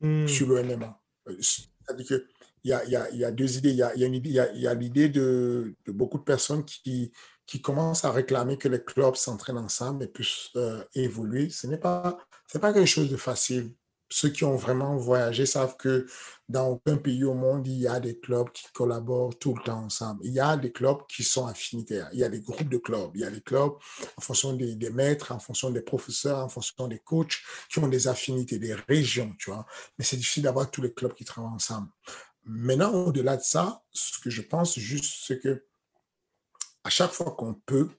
[0.02, 0.28] Hmm.
[0.28, 1.02] sur le MMA.
[1.30, 2.26] Euh, C'est-à-dire qu'il
[2.66, 3.72] y a, il y, a, il y a deux idées.
[3.72, 7.12] Il y a, y a l'idée de, de beaucoup de personnes qui,
[7.46, 11.50] qui commencent à réclamer que les clubs s'entraînent ensemble et puissent euh, évoluer.
[11.50, 12.18] Ce n'est pas,
[12.62, 13.74] pas quelque chose de facile.
[14.12, 16.08] Ceux qui ont vraiment voyagé savent que
[16.48, 19.84] dans aucun pays au monde, il y a des clubs qui collaborent tout le temps
[19.84, 20.22] ensemble.
[20.24, 22.10] Il y a des clubs qui sont affinitaires.
[22.12, 23.12] Il y a des groupes de clubs.
[23.14, 23.74] Il y a des clubs
[24.18, 27.38] en fonction des, maîtres, en fonction des professeurs, en fonction des coachs
[27.72, 29.66] qui ont des affinités, des régions, tu vois.
[29.98, 31.90] Mais c'est difficile d'avoir tous les clubs qui travaillent ensemble.
[32.46, 35.66] Maintenant, au-delà de ça, ce que je pense juste, c'est que
[36.84, 37.90] à chaque fois qu'on peut,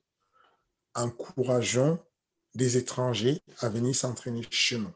[0.94, 2.00] encourageons
[2.54, 4.92] des étrangers à venir s'entraîner chez nous.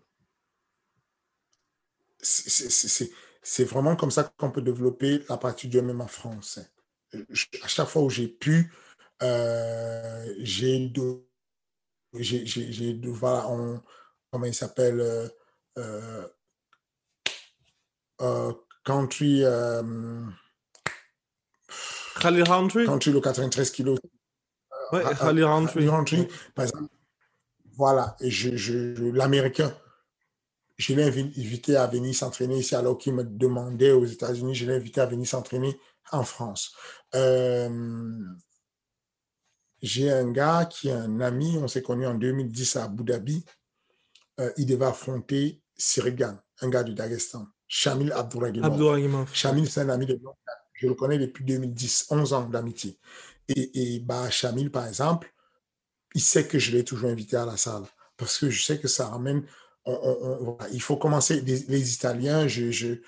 [2.24, 6.66] C'est- vraiment comme ça qu'on peut développer la partie du MMA français.
[7.62, 8.72] À chaque fois où j'ai pu,
[9.22, 10.92] euh, j'ai
[12.14, 13.82] j'ai, voilà, on-
[14.32, 15.28] comment il s'appelle, euh,
[15.78, 16.26] euh,
[18.20, 18.52] euh,
[18.84, 19.44] Country,
[22.20, 23.98] Khalil Roundtree Country le 93 kilos.
[24.92, 25.88] Ouais, Ah, ah, Khalil Roundtree.
[25.88, 26.88] Roundtree, par exemple.
[27.76, 29.74] Voilà, et je, je, je- l'Américain,
[30.76, 34.66] je l'ai invi- invité à venir s'entraîner ici alors qu'il me demandait aux États-Unis, je
[34.66, 35.78] l'ai invité à venir s'entraîner
[36.12, 36.74] en France.
[37.14, 38.18] Euh,
[39.82, 43.44] j'ai un gars qui est un ami, on s'est connu en 2010 à Abu Dhabi.
[44.40, 48.80] Euh, il devait affronter Sirigan, un gars du Daghestan, Shamil Abdouragimov.
[49.32, 50.34] Chamil, c'est un ami de longue.
[50.72, 52.98] Je le connais depuis 2010, 11 ans d'amitié.
[53.48, 55.32] Et, et bah, Chamil, par exemple,
[56.14, 57.84] il sait que je l'ai toujours invité à la salle
[58.16, 59.44] parce que je sais que ça ramène.
[59.86, 61.40] Il faut commencer.
[61.40, 63.00] Les, Italiens, j'ai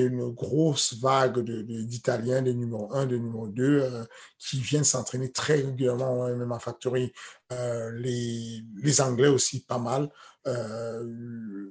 [0.00, 4.04] une grosse vague d'Italiens, de, numéro 1, de numéro 2, euh,
[4.38, 7.12] qui viennent s'entraîner très régulièrement au MMA Factory.
[7.52, 10.10] Euh, les, Anglais aussi, pas mal.
[10.46, 11.70] Euh,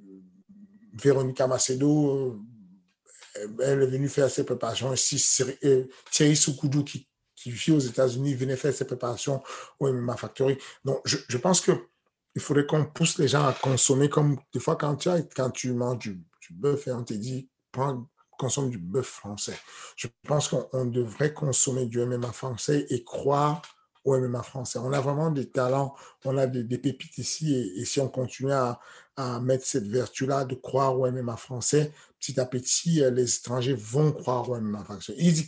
[0.94, 2.44] Véronica Macedo,
[3.62, 5.24] elle est venue faire ses préparations ici.
[6.12, 9.44] Thierry Soukoudou, qui, qui vit aux États-Unis, venait faire ses préparations
[9.80, 10.58] au MMA Factory.
[10.84, 11.72] Donc, je pense que
[12.38, 15.50] il faudrait qu'on pousse les gens à consommer comme des fois quand tu, as, quand
[15.50, 18.08] tu manges du, bœuf et on te dit prends,
[18.38, 19.58] consomme du bœuf français.
[19.96, 23.64] Je pense qu'on devrait consommer du MMA français et croire
[24.06, 24.78] au MMA français.
[24.78, 28.80] On a vraiment des talents, on a des, pépites ici et, si on continue à,
[29.42, 34.12] mettre cette vertu-là de croire au MMA français, petit à petit, euh, les étrangers vont
[34.12, 35.16] croire au MMA français.
[35.18, 35.44] Ils,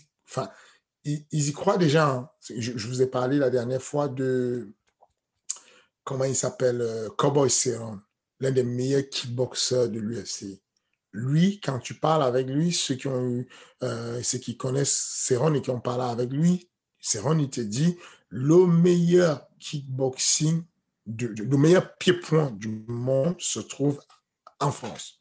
[1.31, 2.09] y croient déjà.
[2.09, 2.29] Hein.
[2.41, 4.73] Je, vous ai parlé la dernière fois de,
[6.09, 8.01] comment il s'appelle, euh, Cowboy Cerrone,
[8.39, 10.59] l'un des meilleurs kickboxers de l'UFC.
[11.11, 13.47] Lui, quand tu parles avec lui, ceux qui ont eu,
[13.83, 16.67] euh, ceux qui connaissent Cerrone et qui ont parlé avec lui,
[16.99, 17.95] Cerrone, il te dit,
[18.29, 20.63] le meilleur kickboxing,
[21.05, 24.01] le meilleur pied-point du monde se trouve
[24.59, 25.19] en France.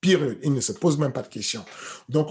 [0.00, 1.64] Pire, il ne se pose même pas de questions.
[2.08, 2.30] Donc,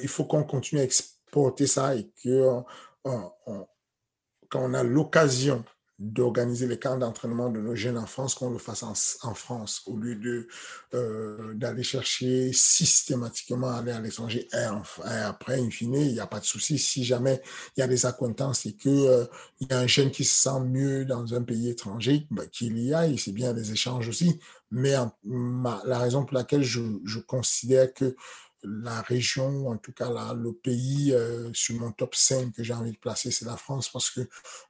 [0.00, 2.62] il faut qu'on continue à exporter ça et que
[3.04, 5.62] quand on a l'occasion
[5.98, 9.96] d'organiser les camps d'entraînement de nos jeunes en France, qu'on le fasse en, France, au
[9.96, 10.48] lieu de
[10.94, 14.48] euh, d'aller chercher systématiquement aller à l'étranger.
[14.52, 16.78] Et, après, in fine, il n'y a pas de souci.
[16.78, 17.40] Si jamais
[17.76, 19.24] il y a des acquaintances et qu'il euh,
[19.60, 22.92] y a un jeune qui se sent mieux dans un pays étranger, ben, qu'il y
[22.92, 24.40] aille, c'est bien des échanges aussi.
[24.72, 28.16] Mais la raison pour laquelle je, je considère que
[28.64, 32.92] la région, en tout cas le pays euh, sur mon top 5 que j'ai envie
[32.92, 34.20] de placer, c'est la France parce que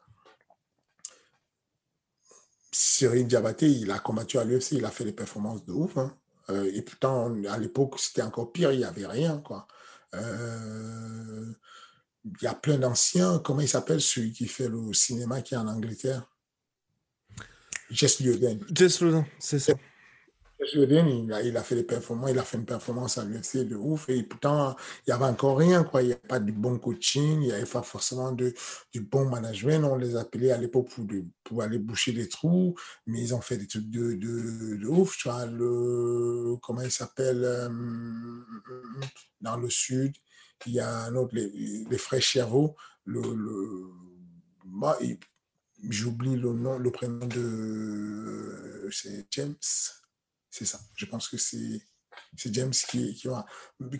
[2.72, 5.98] Cyril Diabaté, il a combattu à l'UFC, il a fait des performances de ouf.
[5.98, 6.16] Hein.
[6.48, 9.42] Euh, et pourtant, à l'époque, c'était encore pire, il n'y avait rien.
[9.42, 9.68] Quoi.
[12.24, 13.38] Il y a plein d'anciens.
[13.38, 16.28] Comment il s'appelle celui qui fait le cinéma qui est en Angleterre?
[17.90, 18.60] Jess Lioden.
[18.70, 19.72] Jess Lioden, c'est ça.
[20.60, 21.08] Jess Lioden,
[21.42, 24.08] il a, fait des performances, il a fait une performance à l'UFC de ouf.
[24.08, 25.84] Et pourtant, il n'y avait encore rien.
[25.84, 26.02] Quoi.
[26.02, 28.52] Il n'y a pas de bon coaching, il n'y avait pas forcément de,
[28.92, 29.84] du bon management.
[29.84, 31.06] On les appelait à l'époque pour,
[31.44, 32.74] pour aller boucher les trous,
[33.06, 35.16] mais ils ont fait des trucs de, de, de ouf.
[35.16, 37.68] Tu vois, le, comment il s'appelle euh,
[39.40, 40.12] Dans le sud
[40.66, 43.90] il y a un autre, les, frères Chervaux, le, le
[45.88, 49.54] j'oublie le nom, le prénom de, c'est James,
[50.50, 50.80] c'est ça.
[50.94, 51.80] Je pense que c'est,
[52.36, 53.46] c'est James qui, qui, a,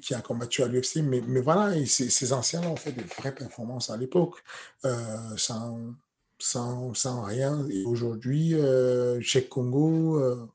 [0.00, 3.90] qui a combattu à l'UFC, mais, mais voilà, ces, anciens ont fait de vraies performances
[3.90, 4.42] à l'époque,
[4.84, 5.94] euh, sans,
[6.38, 7.66] sans, sans, rien.
[7.70, 10.48] Et aujourd'hui, euh, Congo, euh,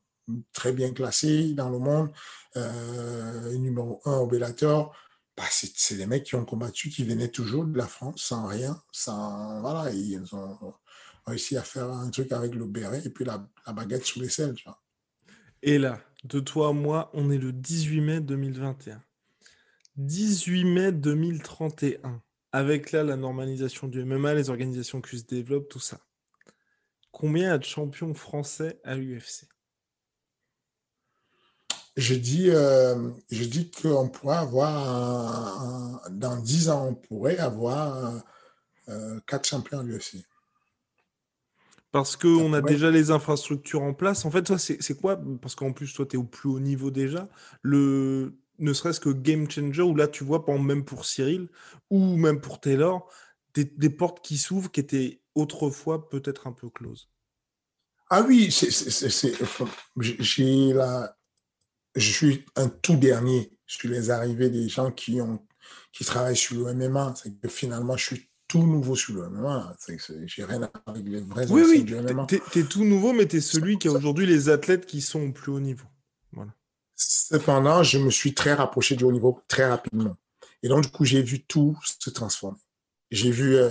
[0.52, 2.10] très bien classé dans le monde,
[2.56, 4.94] euh, numéro un au Bellator,
[5.36, 8.80] bah, c'est des mecs qui ont combattu, qui venaient toujours de la France sans rien,
[8.92, 9.60] sans.
[9.60, 10.74] Voilà, ils ont
[11.26, 14.54] réussi à faire un truc avec le béret et puis la, baguette sous les selles.
[14.54, 14.80] Tu vois.
[15.62, 19.02] Et là, de toi à moi, on est le 18 mai 2021.
[19.96, 22.22] 18 mai 2031.
[22.52, 25.98] Avec là la normalisation du MMA, les organisations qui se développent, tout ça.
[27.10, 29.48] Combien y a de champions français à l'UFC
[31.96, 38.22] je dis, euh, je dis qu'on pourrait avoir, dans 10 ans, on pourrait avoir
[38.88, 40.24] euh, quatre champions à l'UFC.
[41.92, 44.24] Parce qu'on a déjà les infrastructures en place.
[44.24, 45.20] En fait, toi, c'est quoi?
[45.40, 47.28] Parce qu'en plus, toi, tu es au plus haut niveau déjà.
[47.62, 51.48] Le, ne serait-ce que game changer, où là, tu vois, même pour Cyril,
[51.90, 53.08] ou même pour Taylor,
[53.54, 57.08] des, des portes qui s'ouvrent qui étaient autrefois peut-être un peu closes.
[58.10, 58.50] Ah oui,
[59.96, 61.16] j'ai la,
[61.94, 65.40] je suis un tout dernier sur les arrivées des gens qui ont
[65.92, 67.14] qui travaillent sur le MMA.
[67.16, 69.76] C'est que finalement, je suis tout nouveau sur le MMA.
[70.26, 72.26] J'ai rien à voir avec les vrais oui, oui, du MMA.
[72.26, 75.22] Tu es, tout nouveau, mais tu es celui qui a aujourd'hui les athlètes qui sont
[75.22, 75.86] au plus haut niveau.
[76.32, 76.52] Voilà.
[76.96, 80.16] Cependant, je me suis très rapproché du haut niveau très rapidement.
[80.62, 82.58] Et donc, du coup, j'ai vu tout se transformer.
[83.10, 83.70] J'ai vu euh,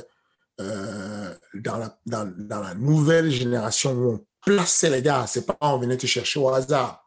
[0.62, 5.58] euh, dans, la, dans, dans, la nouvelle génération où on plaçait les gars, c'est pas
[5.62, 7.03] on venait te chercher au hasard.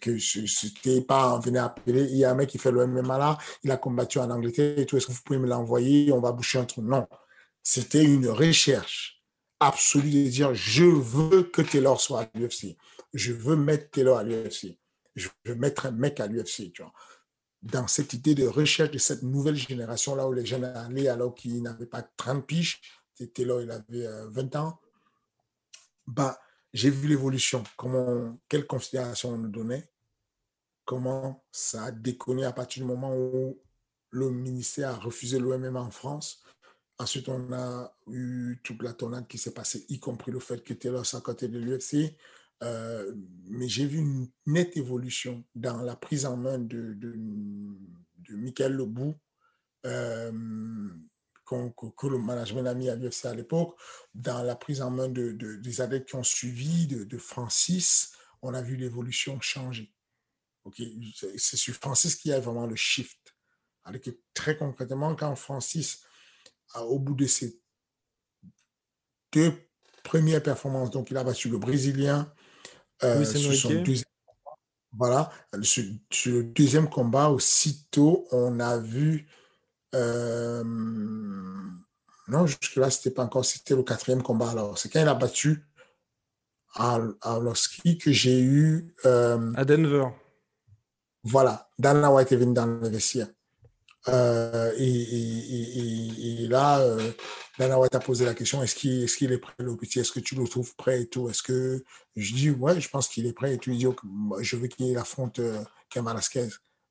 [0.00, 3.16] Que c'était pas on venait appeler, il y a un mec qui fait le MMA
[3.16, 6.20] là, il a combattu en Angleterre et tout, est-ce que vous pouvez me l'envoyer, on
[6.20, 6.82] va boucher un trou.
[6.82, 7.08] Non.
[7.62, 9.22] C'était une recherche
[9.60, 12.76] absolue de dire je veux que Taylor soit à l'UFC.
[13.14, 14.78] Je veux mettre Taylor à l'UFC.
[15.16, 16.72] Je veux mettre un mec à l'UFC,
[17.62, 21.62] dans cette idée de recherche de cette nouvelle génération-là où les jeunes allaient alors qu'ils
[21.62, 22.80] n'avaient pas 30 piges,
[23.18, 24.80] là, il avait 20 euh, ans,
[26.06, 26.38] bah,
[26.72, 29.88] j'ai vu l'évolution, comment, quelle considération on nous donnait,
[30.84, 33.60] comment ça a déconné à partir du moment où
[34.10, 36.42] le ministère a refusé l'OMM en France.
[36.98, 40.74] Ensuite, on a eu toute la tornade qui s'est passée, y compris le fait que
[40.74, 42.16] Taylor soit à de l'UFC.
[42.64, 43.14] Euh,
[43.44, 47.14] mais j'ai vu une nette évolution dans la prise en main de, de,
[48.28, 49.14] de Michael Lebou,
[49.86, 50.32] euh,
[51.48, 53.76] que, le management a mis à l'UFC à l'époque,
[54.14, 58.62] dans la prise en main de, des adeptes qui ont suivi, de, Francis, on a
[58.62, 59.92] vu l'évolution changer.
[61.36, 63.34] C'est sur Francis qu'il y a vraiment le shift.
[63.84, 66.02] Alors que très concrètement, quand Francis,
[66.74, 67.58] au bout de ses
[69.32, 69.54] deux
[70.04, 72.32] premières performances, donc il a battu le Brésilien,
[73.04, 73.24] euh,
[74.92, 75.30] voilà,
[75.62, 79.28] sur, le deuxième combat, aussitôt, on a vu.
[79.94, 80.62] Euh,
[82.28, 84.50] non, jusque-là, c'était pas encore, c'était le quatrième combat.
[84.50, 85.66] Alors, c'est quand il a battu
[86.74, 87.40] à, à
[88.00, 88.94] que j'ai eu.
[89.06, 90.06] Euh, à Denver.
[91.24, 93.28] Voilà, Dana White est venu dans le vestiaire.
[94.08, 97.12] Euh, et, et, là, euh,
[97.58, 99.98] Dana White a posé la question est-ce qu'il est, prêt, le petit?
[99.98, 101.28] Est-ce que tu le trouves prêt et tout?
[101.28, 101.84] Est-ce que
[102.16, 103.54] je dis ouais, je pense qu'il est prêt.
[103.54, 103.86] Et tu lui dis
[104.40, 105.62] je veux qu'il affronte euh.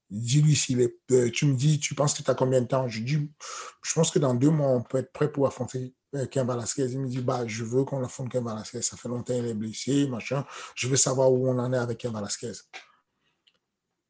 [0.09, 0.89] Dis-lui s'il.
[1.11, 2.87] Euh, tu me dis tu penses que tu as combien de temps?
[2.87, 3.29] Je dis
[3.83, 5.93] je pense que dans deux mois, on peut être prêt pour affronter
[6.31, 6.85] Ken Velasquez.
[6.85, 8.81] Il me dit bah, je veux qu'on affronte Ken Velasquez.
[8.81, 10.45] Ça fait longtemps qu'il est blessé, machin.
[10.75, 12.53] Je veux savoir où on en est avec Ken Velasquez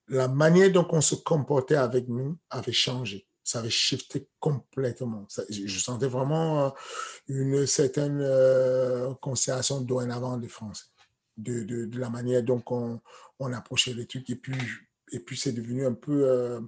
[0.10, 3.28] la manière dont on se comportait avec nous avait changé.
[3.44, 5.26] Ça avait shifté complètement.
[5.50, 6.70] je sentais vraiment euh,
[7.28, 10.86] une certaine euh, considération dorénavant des Français,
[11.38, 13.00] de, de, la manière dont on,
[13.40, 14.30] on, approchait les trucs.
[14.30, 14.58] Et puis,
[15.12, 16.30] et puis c'est devenu un peu...
[16.30, 16.62] Euh,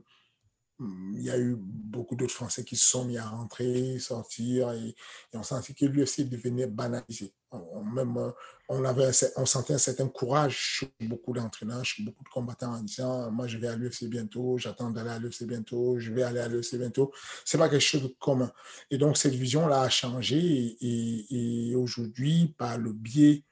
[0.82, 4.96] il y a eu beaucoup d'autres Français qui se sont mis à rentrer, sortir, et,
[5.34, 7.34] on sentait que l'UFC devenait banalisé.
[7.52, 8.32] On, même, euh,
[8.70, 12.82] on, avait, on sentait un certain courage chez beaucoup d'entraîneurs, chez beaucoup de combattants en
[12.82, 16.40] disant Moi, je vais à l'UFC bientôt, j'attends d'aller à l'UFC bientôt, je vais aller
[16.40, 17.12] à l'UFC bientôt.
[17.44, 18.52] Ce n'est pas quelque chose de commun.
[18.92, 23.44] Et donc, cette vision-là a changé, et, aujourd'hui, par le biais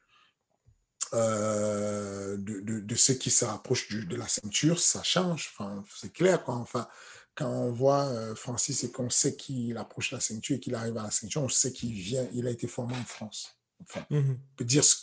[1.14, 5.54] euh, de, de, de, ceux qui se rapprochent de la ceinture, ça change.
[5.54, 6.44] Enfin, c'est clair.
[6.44, 6.56] Quoi.
[6.56, 6.88] Enfin,
[7.36, 10.98] quand on voit euh, Francis et qu'on sait qu'il approche la ceinture et qu'il arrive
[10.98, 13.58] à la ceinture, on sait qu'il vient, il a été formé en France.
[13.82, 14.96] Enfin, mmh on peut dire ce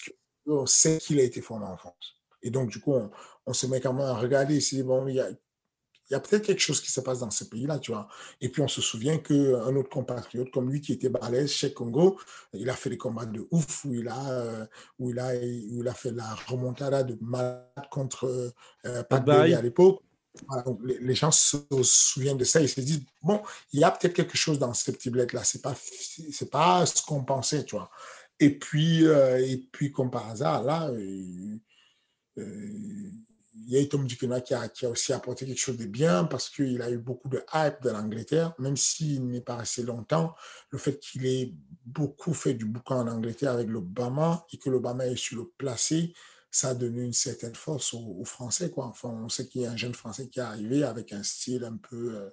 [0.46, 2.16] qu'on sait qu'il a été formé en France.
[2.42, 2.94] Et donc, du coup,
[3.46, 5.28] on, se met quand même à regarder si, bon, il y a,
[6.12, 8.08] y a peut-être quelque chose qui se passe dans ce pays-là, tu vois.
[8.40, 12.18] Et puis, on se souvient qu'un autre compatriote comme lui qui était balèze chez Congo,
[12.52, 14.66] il a fait des combats de ouf où il a, euh,
[14.98, 18.52] où il a, où il a fait la remontada de malade contre
[18.86, 20.02] euh, Pat à l'époque
[20.82, 23.42] les, gens se souviennent de ça et se disent bon,
[23.72, 25.44] il y a peut-être quelque chose dans ce petit bled là.
[25.44, 25.74] C'est pas
[26.32, 27.90] c'est pas ce qu'on pensait, tu vois.
[28.40, 31.56] Et puis euh, et puis comme par hasard là, euh,
[32.38, 33.10] euh,
[33.56, 36.24] il y a Tom Duquesnoy qui a, qui a aussi apporté quelque chose de bien
[36.24, 40.34] parce qu'il a eu beaucoup de hype de l'Angleterre, même s'il n'est pas resté longtemps.
[40.70, 45.06] Le fait qu'il ait beaucoup fait du boucan en Angleterre avec l'Obama et que l'Obama
[45.06, 46.14] ait su le placer,
[46.50, 48.72] ça a donné une certaine force aux, Français.
[48.76, 51.64] Enfin, on sait qu'il y a un jeune Français qui est arrivé avec un style
[51.64, 52.30] un peu, euh,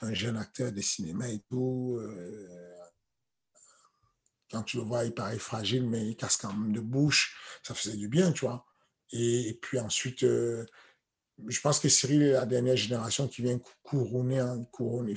[0.00, 1.96] un jeune acteur de cinéma et tout.
[2.00, 2.48] Euh,
[4.50, 7.36] quand tu le vois, il paraît fragile, mais il casse quand même de bouche.
[7.62, 8.66] Ça faisait du bien, tu vois.
[9.12, 10.64] Et, puis ensuite, euh,
[11.46, 15.14] je pense que Cyril est la dernière génération qui vient couronner, couronner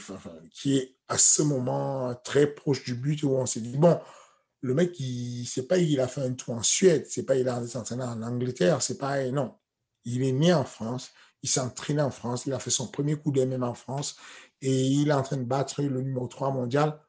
[0.51, 3.99] qui est à ce moment très proche du but où on s'est dit, bon,
[4.61, 7.47] le mec, il c'est pas il a fait un tour en Suède, c'est pas il
[7.47, 9.55] a entraîné en Angleterre, c'est pas non.
[10.05, 11.11] Il est né en France,
[11.43, 14.15] il s'est entraîné en France, il a fait son premier coup d'MM en France
[14.61, 16.99] et il est en train de battre le numéro 3 mondial.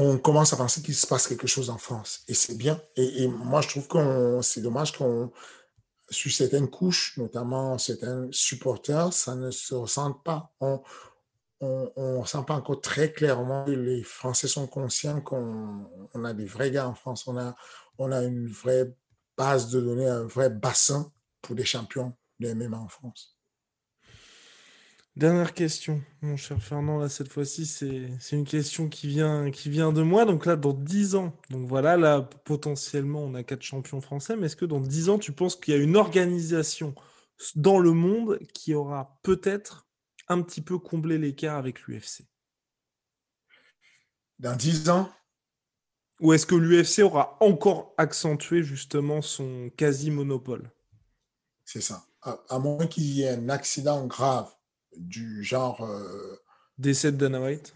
[0.00, 2.80] On commence à penser qu'il se passe quelque chose en France et c'est bien.
[2.94, 5.32] Et, moi, je trouve que c'est dommage qu'on,
[6.08, 10.52] sur certaines couches, notamment certains supporters, ça ne se ressente pas.
[10.60, 10.80] On,
[11.60, 16.46] on ne sent pas encore très clairement que les Français sont conscients qu'on a des
[16.46, 17.26] vrais gars en France.
[17.26, 17.56] On a,
[17.98, 18.94] on a une vraie
[19.36, 21.10] base de données, un vrai bassin
[21.42, 23.37] pour des champions de MMA en France.
[25.18, 26.98] Dernière question, mon cher Fernand.
[26.98, 30.24] Là, cette fois-ci, c'est une question qui vient, qui vient de moi.
[30.24, 34.36] Donc là, dans 10 ans, donc voilà, là, potentiellement, on a quatre champions français.
[34.36, 36.94] Mais est-ce que dans 10 ans, tu penses qu'il y a une organisation
[37.56, 39.88] dans le monde qui aura peut-être
[40.28, 42.22] un petit peu combler l'écart avec l'UFC
[44.38, 45.10] Dans 10 ans?
[46.20, 50.70] Ou est-ce que l'UFC aura encore accentué justement son quasi-monopole?
[51.64, 52.06] C'est ça.
[52.22, 54.48] À, moins qu'il y ait un accident grave
[54.98, 55.84] du genre...
[55.84, 56.36] Euh...
[56.76, 57.74] Décès de Dana White?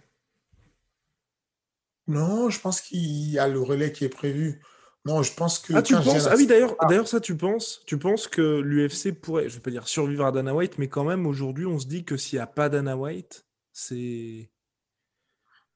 [2.06, 4.60] Non, je pense qu'il y a le relais qui est prévu.
[5.04, 5.74] Non, je pense que.
[5.74, 6.26] Ah, tu penses?
[6.26, 9.70] Ah oui, d'ailleurs, d'ailleurs, ça, tu penses Tu penses que l'UFC pourrait, je vais pas
[9.70, 12.42] dire survivre à Dana White, mais quand même, aujourd'hui, on se dit que s'il n'y
[12.42, 14.50] a pas Dana White, c'est.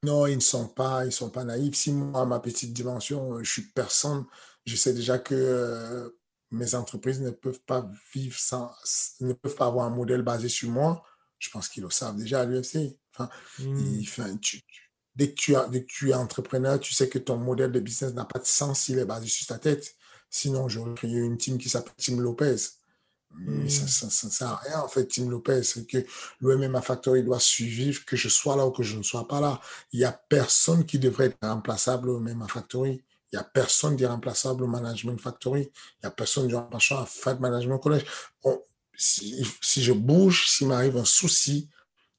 [0.03, 1.75] Non, ils ne sont pas, ils sont pas naïfs.
[1.75, 4.25] Si moi, à ma petite dimension, je suis personne,
[4.65, 6.09] je sais déjà que euh,
[6.53, 8.71] mes entreprises ne peuvent pas vivre sans,
[9.21, 11.03] ne peuvent pas avoir un modèle basé sur moi.
[11.39, 12.97] Je pense qu'ils le savent déjà à l'UFC.
[13.13, 14.01] Enfin, mmh.
[14.03, 14.63] enfin tu,
[15.17, 18.25] dès que, tu as, tu es entrepreneur, tu sais que ton modèle de business n'a
[18.25, 19.97] pas de sens s'il est basé sur ta tête.
[20.31, 22.57] Sinon, j'aurais créé une team qui s'appelle Team Lopez.
[23.39, 24.31] Mais ça ne hmm.
[24.31, 25.63] sert à rien, en fait, Team Lopez.
[25.63, 25.99] C'est que
[26.41, 29.61] l'OMMA Factory doit suivre, que je sois là ou que je ne sois pas là.
[29.93, 33.03] Il n'y a personne qui devrait être remplaçable au MMA Factory.
[33.33, 35.63] Il n'y a personne d'irremplaçable au Management Factory.
[35.63, 38.05] Il n'y a personne d'irremplaçable à Fight Management College.
[38.97, 41.69] Si, si, je bouge, s'il m'arrive un souci,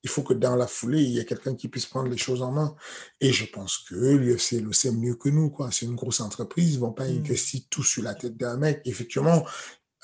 [0.03, 2.41] il faut que dans la foulée, il y ait quelqu'un qui puisse prendre les choses
[2.41, 2.75] en main.
[3.19, 5.49] Et je pense que l'UFC le sait mieux que nous.
[5.49, 5.69] quoi.
[5.71, 6.73] C'est une grosse entreprise.
[6.73, 7.17] Ils ne vont pas mm.
[7.17, 8.81] investir tout sur la tête d'un mec.
[8.85, 9.45] Effectivement,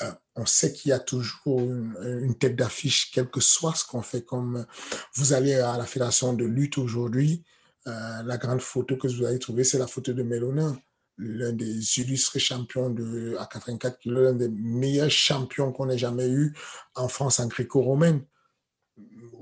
[0.02, 4.02] euh, on sait qu'il y a toujours une, tête d'affiche, quel que soit ce qu'on
[4.02, 4.24] fait.
[4.24, 4.66] Comme
[5.14, 7.44] vous allez à la fédération de lutte aujourd'hui,
[7.88, 10.78] euh, la grande photo que vous allez trouver, c'est la photo de Mélonin
[11.18, 16.28] l'un des illustres champions de, à 84 kg, l'un des meilleurs champions qu'on ait jamais
[16.30, 16.56] eu
[16.96, 18.26] en France en gréco-romaine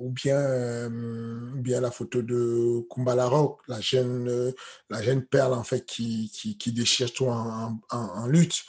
[0.01, 0.89] ou bien, euh,
[1.55, 4.51] bien la photo de Kumbala Rock, la jeune, euh,
[4.89, 8.63] la jeune perle en fait qui, qui, qui déchire tout en, en, lutte,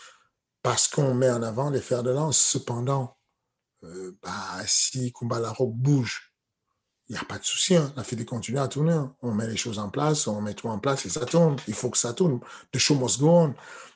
[0.63, 2.39] parce qu'on met en avant les fers de lance.
[2.39, 3.17] Cependant,
[3.85, 6.32] euh, bah, si Kumbala bouge,
[7.09, 7.77] il n'y a pas de souci.
[7.77, 7.93] Hein.
[7.97, 8.93] La Fédé continue à tourner.
[8.93, 9.15] Hein.
[9.23, 11.57] On met les choses en place, on met tout en place et ça tourne.
[11.69, 12.41] Il faut que ça tourne.
[12.73, 13.55] The show must go on.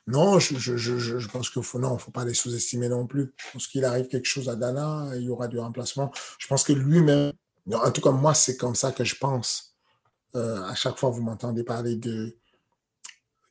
[0.09, 3.33] Non, je, je, je, je pense qu'il faut, non, faut pas les sous-estimer non plus.
[3.53, 6.13] Parce qu'il arrive quelque chose à Dana, il y aura du remplacement.
[6.39, 7.33] Je pense que lui-même,
[7.73, 9.77] en tout cas, moi, c'est comme ça que je pense.
[10.37, 12.37] Euh, à chaque fois, vous m'entendez parler de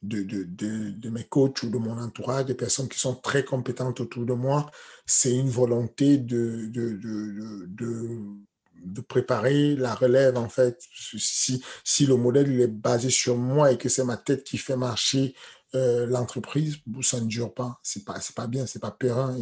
[0.05, 3.43] de, de, de, de, mes coachs ou de mon entourage, des personnes qui sont très
[3.43, 4.69] compétentes autour de moi,
[5.05, 6.99] c'est une volonté de, de,
[8.83, 10.79] de, préparer la relève, en fait.
[11.17, 11.61] Si,
[12.05, 15.35] le modèle est basé sur moi et que c'est ma tête qui fait marcher
[15.75, 17.81] euh, l'entreprise, ça ne dure pas.
[18.05, 19.37] Pas, c'est pas bien, c'est pas périn.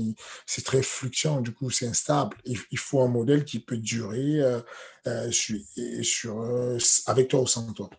[0.46, 2.38] C'est très fluctuant, du coup, c'est instable.
[2.46, 4.60] Il, faut un modèle qui peut durer euh,
[5.08, 7.90] euh, avec toi ou sans toi.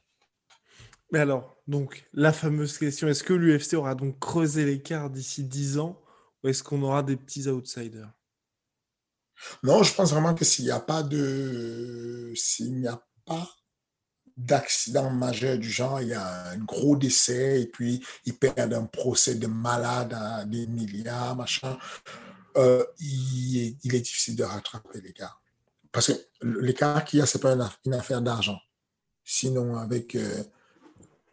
[1.12, 5.78] Mais alors, donc, la fameuse question, est-ce que l'UFC aura donc creusé l'écart d'ici 10
[5.78, 6.02] ans
[6.42, 8.10] ou est-ce qu'on aura des petits outsiders?
[9.62, 12.32] Non, je pense vraiment que s'il n'y a pas de.
[12.36, 13.48] S'il n'y a pas
[14.36, 18.84] d'accidents majeurs du genre, il y a un gros décès et puis ils perdent un
[18.84, 21.78] procès de malade à des milliards, machin.
[22.56, 25.40] Euh, il, est, il, est, difficile de rattraper l'écart.
[25.90, 28.58] Parce que l'écart qu'il y a, ce n'est pas une, affaire d'argent.
[29.24, 30.42] Sinon, avec, euh,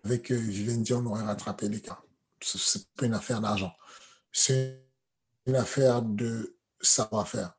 [0.04, 2.04] avec euh, Vivendi, on aurait rattrapé l'écart.
[2.42, 3.74] Ce n'est pas une affaire d'argent.
[4.32, 4.84] C'est
[5.46, 7.54] une affaire de savoir-faire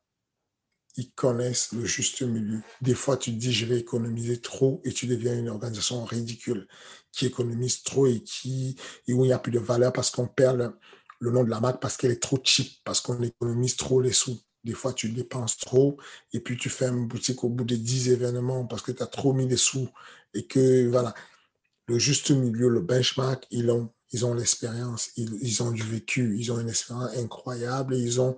[0.97, 2.61] ils connaissent le juste milieu.
[2.81, 6.69] Des fois, tu te dis, je vais économiser trop et tu deviens une organisation ridicule
[7.13, 8.77] qui économise trop et, qui,
[9.09, 10.75] où il n'y a plus de valeur parce qu'on perd
[11.21, 14.13] le, nom de la marque parce qu'elle est trop cheap, parce qu'on économise trop les
[14.13, 14.41] sous.
[14.65, 15.97] Des fois, tu dépenses trop
[16.33, 19.07] et puis tu fais une boutique au bout de 10 événements parce que tu as
[19.07, 19.89] trop mis les sous
[20.35, 21.15] et que, voilà,
[21.89, 26.53] le juste milieu, le benchmark, ils ont, ils ont l'expérience, ils ont du vécu, ils
[26.53, 28.37] ont une expérience incroyable et ils ont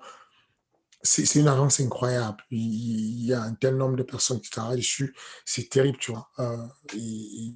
[1.04, 2.38] c'est une avance incroyable.
[2.50, 5.14] Il, y a un tel nombre de personnes qui travaillent dessus.
[5.44, 6.30] C'est terrible, tu vois.
[6.38, 7.54] Euh, et,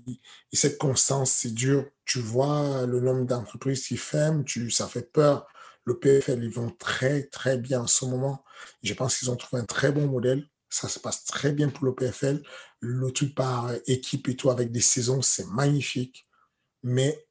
[0.52, 1.86] cette constance, c'est dur.
[2.04, 5.46] Tu vois le nombre d'entreprises qui ferment, tu, ça fait peur.
[5.84, 8.44] Le PFL, ils vont très, très bien en ce moment.
[8.82, 10.46] Je pense qu'ils ont trouvé un très bon modèle.
[10.68, 12.42] Ça se passe très bien pour le PFL.
[12.80, 16.28] Le truc par équipe et tout avec des saisons, c'est magnifique.
[16.82, 17.27] Mais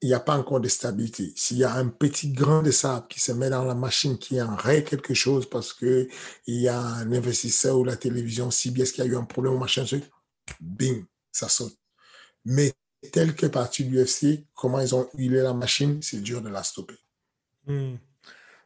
[0.00, 1.32] il n'y a pas encore de stabilité.
[1.34, 4.40] S'il y a un petit grain de sable qui se met dans la machine, qui
[4.40, 6.08] enraye quelque chose parce que
[6.46, 9.58] il y a un investisseur ou la télévision CBS qui a eu un problème ou
[9.58, 9.84] machin,
[10.60, 11.76] bing, ça saute.
[12.44, 12.72] Mais
[13.12, 16.62] tel que parti de l'UFC, comment ils ont huilé la machine, c'est dur de la
[16.62, 16.98] stopper.
[17.66, 17.96] Hmm.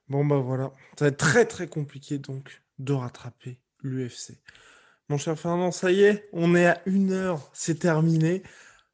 [0.08, 0.72] Bon, bah voilà.
[0.98, 4.38] Ça va être très très compliqué donc de rattraper l'UFC.
[5.08, 8.42] Mon cher Fernand, ça y est, on est à une heure, c'est terminé.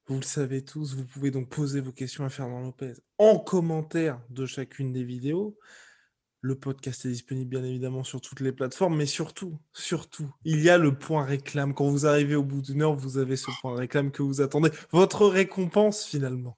[0.08, 4.18] Vous le savez tous, vous pouvez donc poser vos questions à Fernand Lopez en commentaire
[4.30, 5.58] de chacune des vidéos.
[6.40, 10.70] Le podcast est disponible bien évidemment sur toutes les plateformes, mais surtout, surtout, il y
[10.70, 11.74] a le point réclame.
[11.74, 14.70] Quand vous arrivez au bout d'une heure, vous avez ce point réclame que vous attendez.
[14.92, 16.56] Votre récompense finalement.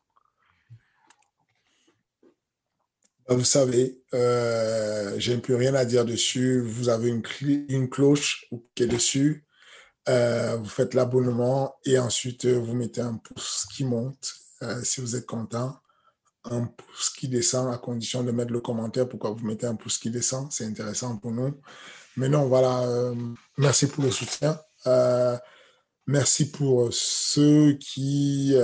[3.27, 6.61] Bah, vous savez, euh, j'ai plus rien à dire dessus.
[6.61, 7.23] Vous avez une,
[7.69, 9.45] une cloche qui est dessus.
[10.11, 15.01] Euh, vous faites l'abonnement et ensuite euh, vous mettez un pouce qui monte euh, si
[15.01, 15.79] vous êtes content,
[16.45, 19.99] un pouce qui descend à condition de mettre le commentaire pourquoi vous mettez un pouce
[19.99, 21.55] qui descend, c'est intéressant pour nous.
[22.17, 23.13] Mais non, voilà,
[23.57, 24.61] merci pour le soutien.
[26.07, 28.55] merci pour ceux qui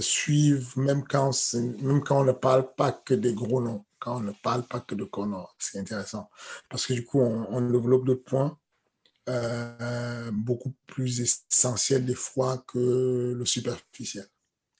[0.00, 4.20] suivent, même quand, même quand on ne parle pas que des gros noms, quand on
[4.20, 5.54] ne parle pas que de Connor.
[5.58, 6.28] C'est intéressant.
[6.68, 8.58] Parce que du coup, on, on développe d'autres points
[9.28, 14.26] euh, beaucoup plus essentiel des fois que le superficiel.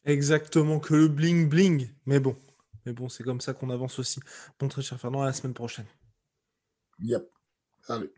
[0.05, 1.89] Exactement, que le bling bling.
[2.07, 2.37] Mais bon,
[2.87, 4.21] mais bon, c'est comme ça qu'on avance aussi.
[4.59, 5.87] Bon, très cher Fernand, à la semaine prochaine.
[7.01, 7.31] Yep.
[7.83, 8.18] Salut.